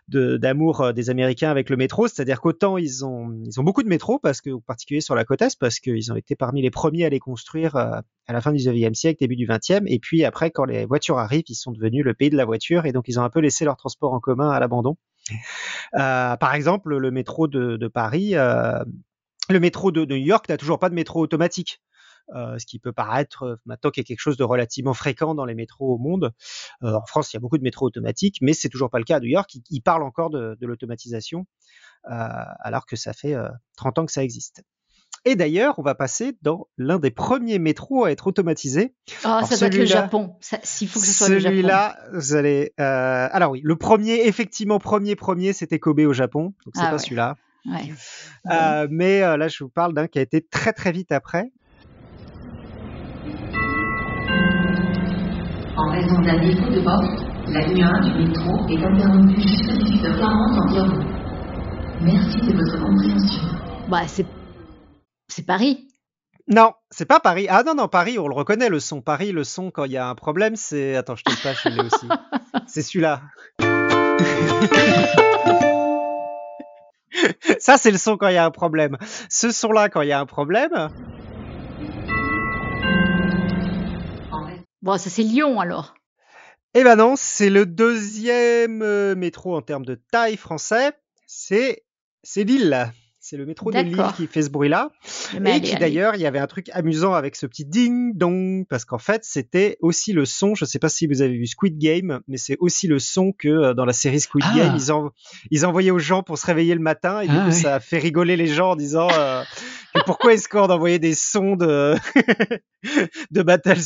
[0.08, 3.88] d'amour euh, des Américains avec le métro, c'est-à-dire qu'autant ils ont ils ont beaucoup de
[3.88, 6.70] métros parce que en particulier sur la côte est parce qu'ils ont été parmi les
[6.70, 9.98] premiers à les construire euh, à la fin du 19e siècle, début du 20e, et
[9.98, 12.92] puis après quand les voitures arrivent, ils sont devenus le pays de la voiture et
[12.92, 14.96] donc ils ont un peu laissé leur transport en commun à l'abandon.
[15.94, 18.82] Euh, par exemple, le métro de, de Paris, euh,
[19.50, 21.80] le métro de, de New York n'a toujours pas de métro automatique.
[22.34, 25.34] Euh, ce qui peut paraître euh, maintenant qu'il y a quelque chose de relativement fréquent
[25.34, 26.34] dans les métros au monde.
[26.82, 29.04] Euh, en France, il y a beaucoup de métros automatiques, mais c'est toujours pas le
[29.04, 29.54] cas à New York.
[29.54, 31.46] Ils, ils parlent encore de, de l'automatisation,
[32.10, 32.12] euh,
[32.60, 33.48] alors que ça fait euh,
[33.78, 34.62] 30 ans que ça existe.
[35.24, 38.94] Et d'ailleurs, on va passer dans l'un des premiers métros à être automatisé.
[39.24, 40.36] Oh, Alors, ça doit être le Japon.
[40.40, 41.54] S'il faut que ce soit le Japon.
[41.54, 42.72] Celui-là, vous allez.
[42.78, 46.52] euh, alors oui, le premier, effectivement, premier, premier, c'était Kobe au Japon.
[46.64, 46.98] Donc c'est Ah pas ouais.
[46.98, 47.36] celui-là.
[47.66, 47.92] Ouais.
[48.50, 51.50] Euh, mais euh, là, je vous parle d'un qui a été très très vite après.
[55.78, 57.06] En raison d'un défaut de box,
[57.46, 60.98] la ligne 1 du métro est interrompue jusqu'à 18h40 environ.
[62.02, 63.44] Merci de votre compréhension.
[63.88, 64.26] Bah, c'est
[65.28, 65.86] c'est Paris.
[66.48, 67.46] Non, c'est pas Paris.
[67.48, 69.02] Ah non, non, Paris, on le reconnaît, le son.
[69.02, 70.96] Paris, le son, quand il y a un problème, c'est.
[70.96, 72.08] Attends, je te le passe, je l'ai aussi.
[72.66, 73.22] C'est celui-là.
[77.60, 78.96] Ça, c'est le son quand il y a un problème.
[79.28, 80.70] Ce son-là, quand il y a un problème.
[84.82, 85.94] Bon, ça c'est Lyon alors.
[86.74, 90.92] Eh ben non, c'est le deuxième euh, métro en termes de taille français.
[91.26, 91.84] C'est
[92.22, 92.92] c'est Lille.
[93.30, 94.90] C'est le métro de Lille qui fait ce bruit-là.
[95.38, 98.16] Mais Et allez, qui d'ailleurs, il y avait un truc amusant avec ce petit ding
[98.16, 100.54] dong parce qu'en fait, c'était aussi le son.
[100.54, 103.48] Je sais pas si vous avez vu Squid Game, mais c'est aussi le son que
[103.48, 104.56] euh, dans la série Squid Ah.
[104.56, 105.10] Game, ils, en,
[105.50, 107.52] ils envoyaient aux gens pour se réveiller le matin et du Ah, coup, ouais.
[107.52, 109.42] ça a fait rigoler les gens en disant euh,
[110.06, 111.96] pourquoi est-ce qu'on envoyait des sons de
[113.30, 113.78] de battle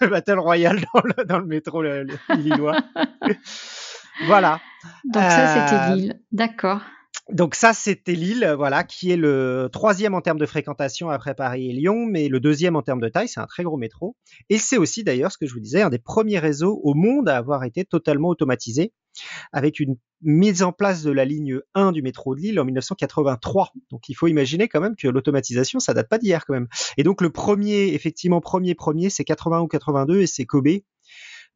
[0.00, 2.76] de battle royale dans le dans le métro le, le- lillois.
[4.26, 4.60] voilà.
[5.04, 6.20] Donc ça Euh, c'était Lille.
[6.32, 6.80] D'accord.
[7.32, 11.70] Donc ça, c'était Lille, voilà, qui est le troisième en termes de fréquentation après Paris
[11.70, 13.28] et Lyon, mais le deuxième en termes de taille.
[13.28, 14.16] C'est un très gros métro.
[14.48, 17.28] Et c'est aussi d'ailleurs ce que je vous disais, un des premiers réseaux au monde
[17.28, 18.92] à avoir été totalement automatisé,
[19.52, 23.72] avec une mise en place de la ligne 1 du métro de Lille en 1983.
[23.90, 26.68] Donc il faut imaginer quand même que l'automatisation, ça date pas d'hier quand même.
[26.96, 30.68] Et donc le premier, effectivement, premier, premier, c'est 81 ou 82 et c'est Kobe.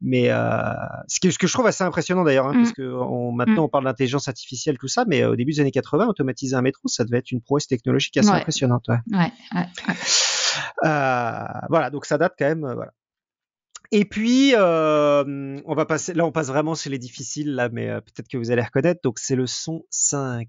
[0.01, 0.59] Mais euh,
[1.07, 2.61] ce, que, ce que je trouve assez impressionnant d'ailleurs, hein, Mm.
[2.63, 5.59] parce que on, maintenant on parle d'intelligence artificielle, tout ça, mais euh, au début des
[5.61, 8.35] années 80, automatiser un métro, ça devait être une prouesse technologique assez Ouais.
[8.35, 8.85] impressionnante.
[8.89, 8.97] ouais.
[9.11, 9.93] Ouais, ouais, ouais.
[10.85, 12.61] Euh, voilà, donc ça date quand même.
[12.61, 12.91] voilà.
[13.91, 16.13] Et puis, euh, on va passer.
[16.13, 18.99] Là, on passe vraiment chez les difficiles, là, mais euh, peut-être que vous allez reconnaître.
[19.03, 20.47] Donc, c'est le son 5.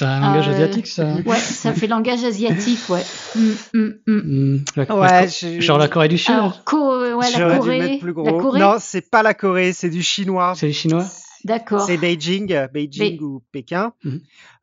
[0.00, 3.02] C'est un langage Euh, asiatique, ça Ouais, ça fait langage asiatique, ouais.
[3.34, 4.64] Mm, mm, mm.
[4.76, 5.28] La- Ouais,
[5.60, 7.98] Genre la Corée du Sud Alors, Co- ouais, la Corée.
[8.00, 8.24] plus gros.
[8.24, 8.60] La Corée.
[8.60, 10.54] Non, c'est pas la Corée, c'est du chinois.
[10.56, 11.04] C'est les Chinois
[11.44, 11.82] D'accord.
[11.82, 13.92] C'est Beijing, Beijing ou Pékin,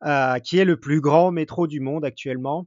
[0.04, 2.66] euh, qui est le plus grand métro du monde actuellement.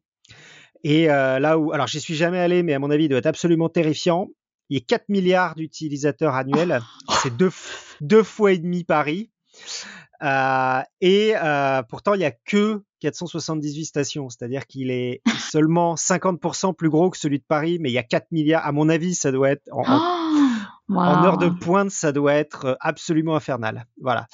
[0.86, 3.20] Et euh, là où, alors j'y suis jamais allé, mais à mon avis, il doit
[3.20, 4.30] être absolument terrifiant.
[4.70, 6.80] Il y a 4 milliards d'utilisateurs annuels.
[7.22, 7.52] C'est deux,
[8.00, 9.30] deux fois et demi Paris.
[10.24, 16.76] Euh, et euh, pourtant, il y a que 478 stations, c'est-à-dire qu'il est seulement 50%
[16.76, 18.66] plus gros que celui de Paris, mais il y a 4 milliards.
[18.66, 20.21] À mon avis, ça doit être en, en-
[20.98, 23.86] En heure de pointe, ça doit être euh, absolument infernal.
[24.02, 24.28] Voilà.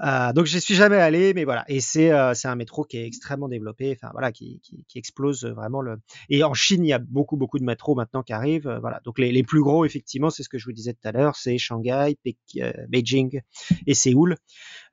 [0.00, 1.64] Euh, donc, j'y suis jamais allé, mais voilà.
[1.68, 5.44] Et c'est euh, un métro qui est extrêmement développé, enfin voilà, qui, qui, qui explose
[5.44, 5.98] vraiment le.
[6.28, 8.68] Et en Chine, il y a beaucoup beaucoup de métros maintenant qui arrivent.
[8.68, 9.00] euh, voilà.
[9.04, 11.36] Donc les, les plus gros, effectivement, c'est ce que je vous disais tout à l'heure,
[11.36, 13.40] c'est Shanghai, Pék- euh, Beijing
[13.86, 14.36] et Séoul,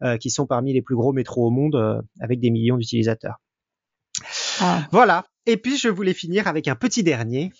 [0.03, 3.37] euh, qui sont parmi les plus gros métros au monde, euh, avec des millions d'utilisateurs.
[4.59, 4.87] Ah.
[4.91, 5.25] Voilà.
[5.45, 7.51] Et puis je voulais finir avec un petit dernier.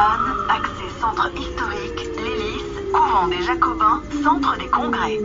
[0.00, 5.18] Accès centre historique, l'hélice, couvent des Jacobins, centre des congrès.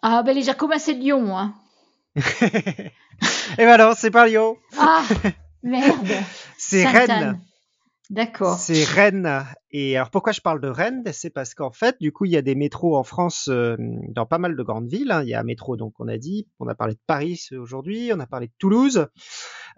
[0.00, 1.36] Ah, ben les Jacobins, c'est Lyon.
[1.38, 1.52] Hein.
[2.16, 5.02] Et ben non, c'est pas Lyon, Ah,
[5.62, 6.08] merde.
[6.56, 6.86] c'est.
[6.86, 7.38] Rennes.
[8.10, 8.58] D'accord.
[8.58, 9.44] C'est Rennes.
[9.70, 11.02] Et alors pourquoi je parle de Rennes?
[11.12, 13.76] C'est parce qu'en fait, du coup, il y a des métros en France euh,
[14.10, 15.10] dans pas mal de grandes villes.
[15.10, 15.22] hein.
[15.22, 18.10] Il y a un métro, donc on a dit, on a parlé de Paris aujourd'hui,
[18.14, 19.06] on a parlé de Toulouse.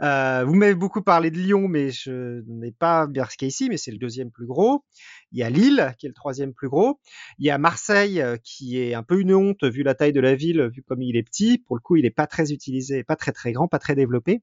[0.02, 3.48] Euh, vous m'avez beaucoup parlé de Lyon, mais je n'ai pas bien ce qu'il y
[3.48, 4.84] a ici, mais c'est le deuxième plus gros.
[5.30, 6.98] Il y a Lille, qui est le troisième plus gros.
[7.38, 10.20] Il y a Marseille, euh, qui est un peu une honte vu la taille de
[10.20, 11.58] la ville, vu comme il est petit.
[11.58, 14.42] Pour le coup, il est pas très utilisé, pas très très grand, pas très développé.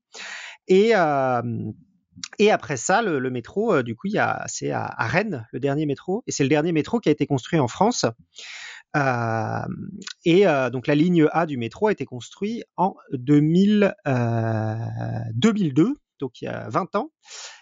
[0.69, 1.41] Et euh,
[2.39, 4.07] et après ça, le, le métro, euh, du coup,
[4.47, 7.25] c'est à, à Rennes, le dernier métro, et c'est le dernier métro qui a été
[7.25, 8.05] construit en France.
[8.95, 9.59] Euh,
[10.23, 14.75] et euh, donc la ligne A du métro a été construite en 2000, euh,
[15.33, 17.11] 2002, donc il y a 20 ans,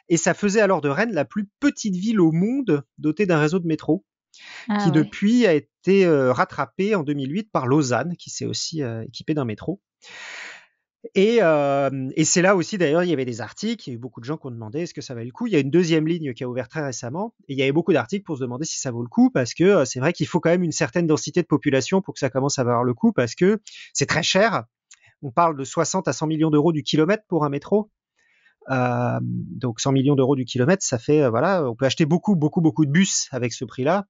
[0.10, 3.60] et ça faisait alors de Rennes la plus petite ville au monde dotée d'un réseau
[3.60, 4.06] de métro,
[4.68, 4.92] Ah, qui ouais.
[4.92, 9.46] depuis a été euh, rattrapé en 2008 par Lausanne, qui s'est aussi euh, équipé d'un
[9.46, 9.82] métro.
[11.16, 13.96] Et, euh, et c'est là aussi, d'ailleurs, il y avait des articles, il y a
[13.96, 15.48] eu beaucoup de gens qui ont demandé est-ce que ça valait le coup.
[15.48, 17.72] Il y a une deuxième ligne qui a ouvert très récemment, et il y avait
[17.72, 20.14] beaucoup d'articles pour se demander si ça vaut le coup, parce que euh, c'est vrai
[20.14, 22.84] qu'il faut quand même une certaine densité de population pour que ça commence à valoir
[22.84, 23.60] le coup, parce que
[23.94, 24.66] c'est très cher.
[25.24, 27.90] On parle de 60 à 100 millions d'euros du kilomètre pour un métro.
[28.70, 32.36] Euh, donc 100 millions d'euros du kilomètre, ça fait euh, voilà, on peut acheter beaucoup
[32.36, 34.06] beaucoup beaucoup de bus avec ce prix-là.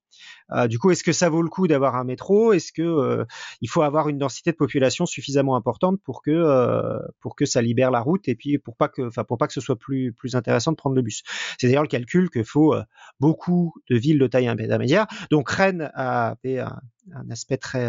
[0.51, 2.51] Euh, du coup, est-ce que ça vaut le coup d'avoir un métro?
[2.51, 3.25] Est-ce que euh,
[3.61, 7.91] il faut avoir une densité de population suffisamment importante pour que pour que ça libère
[7.91, 10.35] la route et puis pour pas que enfin pour pas que ce soit plus plus
[10.35, 11.23] intéressant de prendre le bus?
[11.57, 12.75] C'est d'ailleurs le calcul que faut
[13.19, 15.07] beaucoup de villes de taille intermédiaire.
[15.29, 16.81] Donc Rennes avait un,
[17.13, 17.87] un aspect très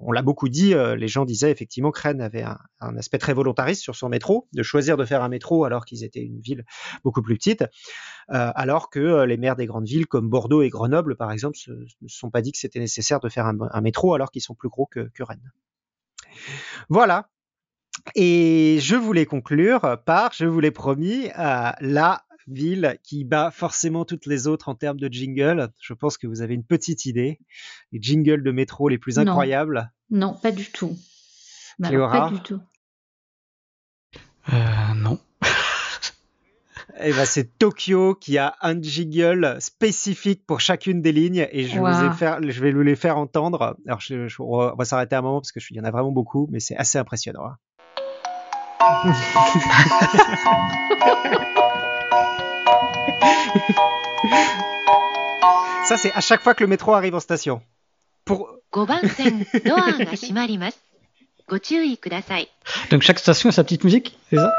[0.00, 3.32] On l'a beaucoup dit, euh, les gens disaient effectivement que Rennes avait un, aspect très
[3.32, 6.64] volontariste sur son métro, de choisir de faire un métro alors qu'ils étaient une ville
[7.04, 10.68] beaucoup plus petite, euh, alors que euh, les maires des grandes villes comme Bordeaux et
[10.68, 13.80] Grenoble, par exemple, se, ne se sont pas dit que c'était nécessaire de faire un,
[13.80, 15.52] métro alors qu'ils sont plus gros que, que Rennes.
[16.88, 17.28] Voilà.
[18.14, 22.22] Et je voulais conclure par, je vous l'ai promis, la
[22.52, 25.70] ville qui bat forcément toutes les autres en termes de jingle.
[25.80, 27.38] Je pense que vous avez une petite idée.
[27.92, 29.90] Les jingles de métro les plus incroyables.
[30.10, 30.96] Non, non pas du tout.
[31.78, 32.60] Non, Cléora pas du tout.
[34.52, 35.18] Euh, non.
[37.00, 41.78] Eh ben, c'est Tokyo qui a un jingle spécifique pour chacune des lignes et je,
[41.78, 41.92] Wow.
[41.92, 43.76] vous ai faire, je vais vous les faire entendre.
[43.86, 45.92] Alors, je, je- on va s'arrêter un moment parce que je- il y en a
[45.92, 47.44] vraiment beaucoup, mais c'est assez impressionnant.
[47.44, 47.56] hein.
[55.84, 57.62] Ça, c'est à chaque fois que le métro arrive en station.
[58.24, 58.50] Pour...
[62.90, 64.52] Donc chaque station a sa petite musique, c'est ça?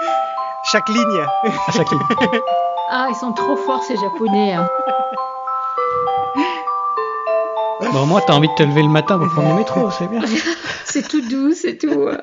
[0.71, 1.27] Chaque ligne.
[1.43, 2.01] À chaque ligne.
[2.91, 4.53] Ah, ils sont trop forts ces japonais.
[4.53, 4.67] Hein.
[7.93, 10.21] Bon, moi, t'as envie de te lever le matin pour prendre le métro, c'est bien.
[10.85, 12.07] c'est tout doux, c'est tout.
[12.11, 12.17] Hein.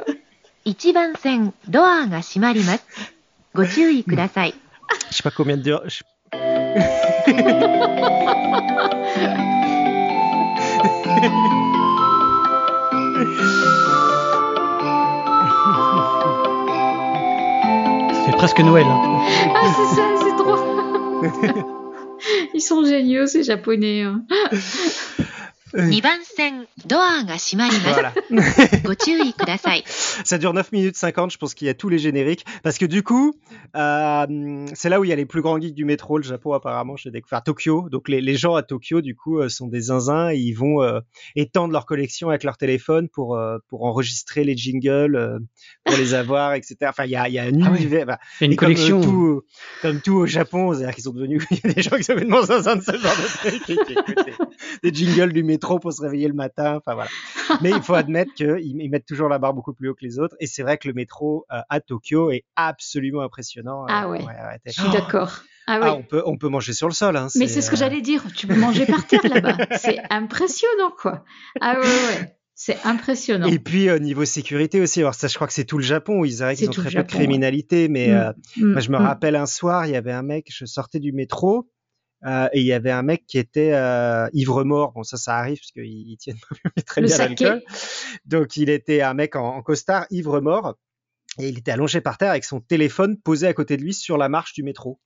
[5.09, 5.81] Je sais pas combien de,
[18.25, 18.87] C'est presque Noël.
[18.89, 19.21] hein.
[19.55, 20.57] Ah, c'est ça, c'est trop.
[22.55, 24.03] Ils sont géniaux ces japonais.
[24.03, 24.23] hein.
[25.76, 28.00] 2番線ドアが閉まります。
[28.02, 28.14] Voilà.
[28.84, 29.86] ご注意ください。
[29.88, 32.44] Ça dure 9 minutes 50, je pense qu'il y a tous les génériques.
[32.62, 33.34] Parce que du coup,
[33.78, 36.52] euh, c'est là où il y a les plus grands geeks du métro, le Japon
[36.54, 37.88] apparemment, j'ai découvert Tokyo.
[37.90, 40.82] Donc les, les gens à Tokyo, du coup, euh, sont des zinzins et ils vont
[40.84, 41.00] euh,
[41.38, 45.40] étendre leur collection avec leur téléphone pour, euh, pour enregistrer les jingles, euh,
[45.86, 46.76] pour les avoir, etc.
[46.90, 47.78] Enfin, il y a, il y a un Ah oui.
[47.80, 48.06] univers.
[48.06, 49.02] bah, Il y a une et comme, euh, collection.
[49.02, 49.42] tout,
[49.82, 52.14] comme tout au Japon, c'est-à-dire qu'ils sont devenus, il y a des gens qui sont
[52.14, 54.26] complètement zinzins de ce genre de truc et qui écoutent
[54.84, 56.77] des, des jingles du métro pour se réveiller le matin.
[56.77, 57.11] Enfin voilà.
[57.63, 60.19] Mais il faut admettre qu'ils ils mettent toujours la barre beaucoup plus haut que les
[60.19, 60.37] autres.
[60.41, 63.83] Et c'est vrai que le métro euh, à Tokyo est absolument impressionnant.
[63.85, 64.21] Euh, Ah ouais.
[64.65, 65.41] t'es- Je suis d'accord.
[65.69, 65.87] Ah oui.
[65.89, 67.17] Ah, on peut, on peut manger sur le sol.
[67.17, 68.23] Hein, Mais c'est ce que euh, j'allais dire.
[68.37, 69.57] Tu peux manger par terre là-bas.
[69.79, 71.25] C'est impressionnant, quoi.
[71.61, 71.87] Ah ouais, ouais,
[72.21, 72.33] ouais.
[72.59, 73.49] C'est impressionnant.
[73.49, 76.25] Et puis au niveau sécurité aussi, alors ça je crois que c'est tout le Japon,
[76.25, 77.07] ils arrêtent C'est qu'ils ont très peu de ouais.
[77.07, 78.13] criminalité, mais Mm.
[78.15, 79.03] euh, Mm, moi, je me mm.
[79.03, 81.69] rappelle un soir, il y avait un mec, je sortais du métro,
[82.25, 84.93] euh, et il y avait un mec qui était euh, ivre mort.
[84.93, 86.39] Bon ça ça arrive parce qu'ils ils tiennent
[86.87, 87.63] très Le bien l'alcool.
[88.25, 90.77] Donc il était un mec en, en costard ivre mort,
[91.39, 94.17] et il était allongé par terre avec son téléphone posé à côté de lui sur
[94.17, 94.99] la marche du métro.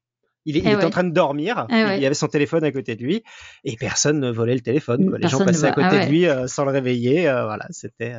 [0.47, 0.85] Il, est- il Eh était ouais.
[0.87, 1.97] en train de dormir, Eh et ouais.
[1.99, 3.23] il y avait son téléphone à côté de lui,
[3.65, 5.11] et personne ne volait le téléphone.
[5.11, 5.19] quoi.
[5.19, 6.07] Les gens Personne passaient à côté ah ouais.
[6.07, 7.23] de lui euh, sans le réveiller.
[7.25, 8.15] voilà, c'était.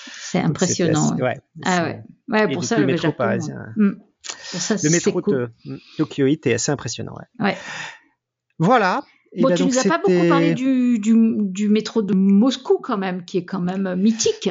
[0.00, 1.12] C'est impressionnant.
[1.14, 2.00] assez- Ah ouais.
[2.28, 3.54] Ouais, Et pour ça, coup, le le métro parisien.
[3.76, 3.90] Mm.
[4.24, 5.34] Ça, Le métro cool.
[5.64, 7.14] de mm, Tokyo Heat est assez impressionnant.
[7.38, 7.44] Ouais.
[7.46, 7.56] Ouais.
[8.62, 9.02] Voilà.
[9.32, 12.78] Et Bon, ben tu nous as pas beaucoup parlé du, du, du métro de Moscou
[12.78, 14.50] quand même, qui est quand même mythique.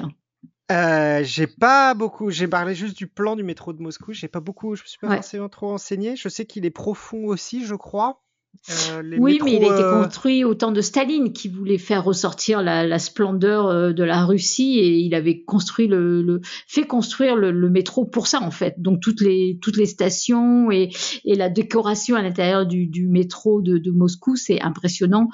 [0.71, 2.31] Euh, j'ai pas beaucoup.
[2.31, 4.13] J'ai parlé juste du plan du métro de Moscou.
[4.13, 4.75] J'ai pas beaucoup.
[4.75, 5.15] Je me suis pas Ouais.
[5.17, 6.15] forcément trop renseigné.
[6.15, 8.21] Je sais qu'il est profond aussi, je crois.
[8.69, 11.79] Euh, les Oui, mais il a été euh, construit au temps de Staline, qui voulait
[11.79, 16.41] faire ressortir la, la splendeur euh, de la Russie, et il avait construit le, le
[16.67, 18.75] fait construire le, le métro pour ça en fait.
[18.77, 20.89] Donc toutes les toutes les stations et,
[21.25, 25.29] et la décoration à l'intérieur du, du métro de, de Moscou, c'est impressionnant.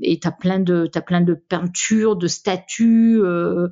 [0.00, 3.20] Et t'as plein de t'as plein de peintures, de statues.
[3.20, 3.68] Euh,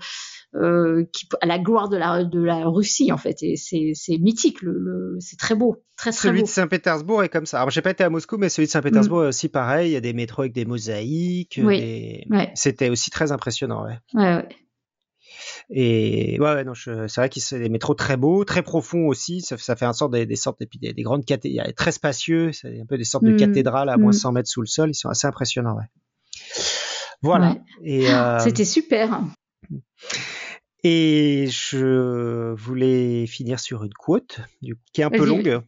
[1.13, 4.73] qui, à la gloire de la, de la Russie en fait et c'est mythique le,
[4.79, 7.59] le- c'est très beau très très Celui beau de Saint-Pétersbourg est comme ça.
[7.59, 9.91] Alors, j'ai pas été à Moscou, mais celui de Saint-Pétersbourg est aussi pareil.
[9.91, 11.61] Il y a des métros avec des mosaïques.
[11.63, 11.81] Oui.
[11.81, 12.51] des- Ouais.
[12.55, 13.85] C'était aussi très impressionnant.
[13.85, 13.99] Ouais.
[14.15, 14.49] ouais, ouais.
[15.71, 19.07] Et ouais, ouais, non, je- c'est vrai qu'ils sont des métros très beaux, très profonds
[19.09, 19.41] aussi.
[19.41, 22.53] Ça, ça fait un sort des, des sortes des, des, des grandes cathédrales, très spacieux.
[22.53, 23.37] C'est un peu des sortes de Mm.
[23.39, 24.21] cathédrales à moins Mm.
[24.21, 24.91] 100 mètres sous le sol.
[24.91, 25.77] Ils sont assez impressionnants.
[25.77, 25.89] Ouais.
[27.23, 27.57] Voilà.
[27.83, 28.09] Ouais.
[28.11, 29.21] Euh, c'était super
[30.89, 34.39] et je voulais finir sur une quote
[34.93, 35.61] qui est un peu longue.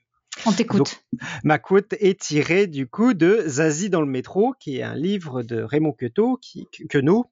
[0.47, 1.03] on t'écoute
[1.43, 5.43] ma quote est tirée du coup de Zazie dans le métro, qui est un livre
[5.43, 7.27] de Raymond Queneau, qui, Queneau,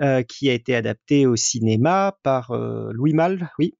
[0.00, 3.76] euh, qui a été adapté au cinéma par euh, Louis Malle, oui.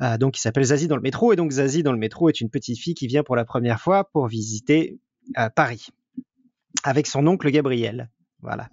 [0.00, 1.32] Euh, donc, il s'appelle Zazie dans le métro.
[1.32, 3.80] Et donc, Zazie dans le métro est une petite fille qui vient pour la première
[3.80, 5.00] fois pour visiter
[5.56, 5.88] Paris
[6.84, 8.08] avec son oncle Gabriel.
[8.40, 8.68] Voilà.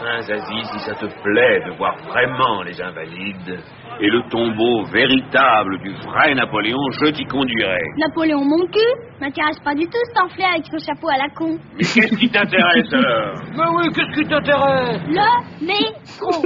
[0.00, 3.58] Enfin, Zazie, si ça te plaît de voir vraiment les invalides
[4.00, 7.80] et le tombeau véritable du vrai Napoléon, je t'y conduirai.
[7.96, 8.78] Napoléon mon cul
[9.20, 11.58] M'intéresse pas du tout cet enflé avec son chapeau à la con.
[11.74, 13.34] Mais qu'est-ce qui t'intéresse alors?
[13.56, 15.00] Mais oui, qu'est-ce qui t'intéresse?
[15.10, 15.26] Le
[15.66, 16.44] métro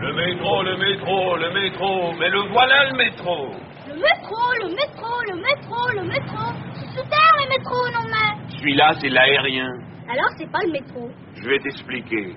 [0.00, 3.50] Le métro, le métro, le métro, mais le voilà le métro
[3.88, 8.56] Le métro, le métro, le métro, le métro C'est sous terre le métro, non mais
[8.58, 9.66] Celui-là, c'est l'aérien.
[10.08, 11.10] Alors c'est pas le métro.
[11.36, 12.34] Je vais t'expliquer.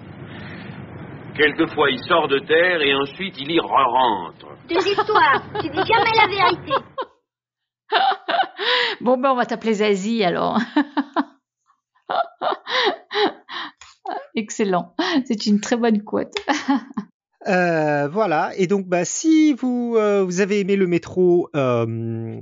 [1.36, 4.47] Quelquefois, il sort de terre et ensuite il y re-rentre.
[4.67, 6.74] Des histoires, tu dis jamais la vérité.
[9.01, 10.59] Bon, ben, on va t'appeler Zazie alors.
[14.36, 14.93] Excellent.
[15.26, 16.36] C'est une très bonne quote.
[17.47, 18.51] Euh, voilà.
[18.57, 22.39] Et donc, bah, si vous, euh, vous avez aimé le métro euh,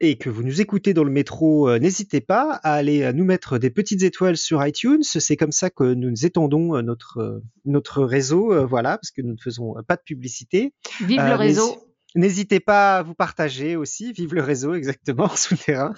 [0.00, 3.24] et que vous nous écoutez dans le métro, euh, n'hésitez pas à aller euh, nous
[3.24, 5.02] mettre des petites étoiles sur iTunes.
[5.02, 9.40] C'est comme ça que nous étendons euh, notre, notre réseau, voilà, parce que nous ne
[9.42, 10.72] faisons pas de publicité.
[11.00, 11.66] Vive le réseau.
[11.68, 11.78] n'hési-
[12.14, 14.12] N'hésitez pas à vous partager aussi.
[14.12, 15.92] Vive le réseau, exactement, souterrain.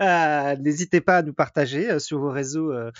[0.00, 2.90] Euh, N'hésitez pas à nous partager euh, sur vos réseaux euh,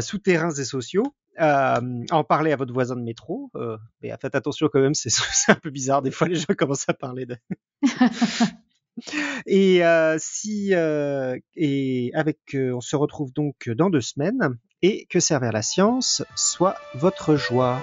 [0.00, 1.04] souterrains et sociaux.
[1.38, 3.50] Euh, à en parler à votre voisin de métro.
[3.56, 6.02] Euh, mais faites attention quand même, c'est c'est un peu bizarre.
[6.02, 7.36] Des fois, les gens commencent à parler de.
[9.46, 14.58] et euh, si euh, et avec, euh, on se retrouve donc dans deux semaines.
[14.82, 17.82] Et que servir la science soit votre joie.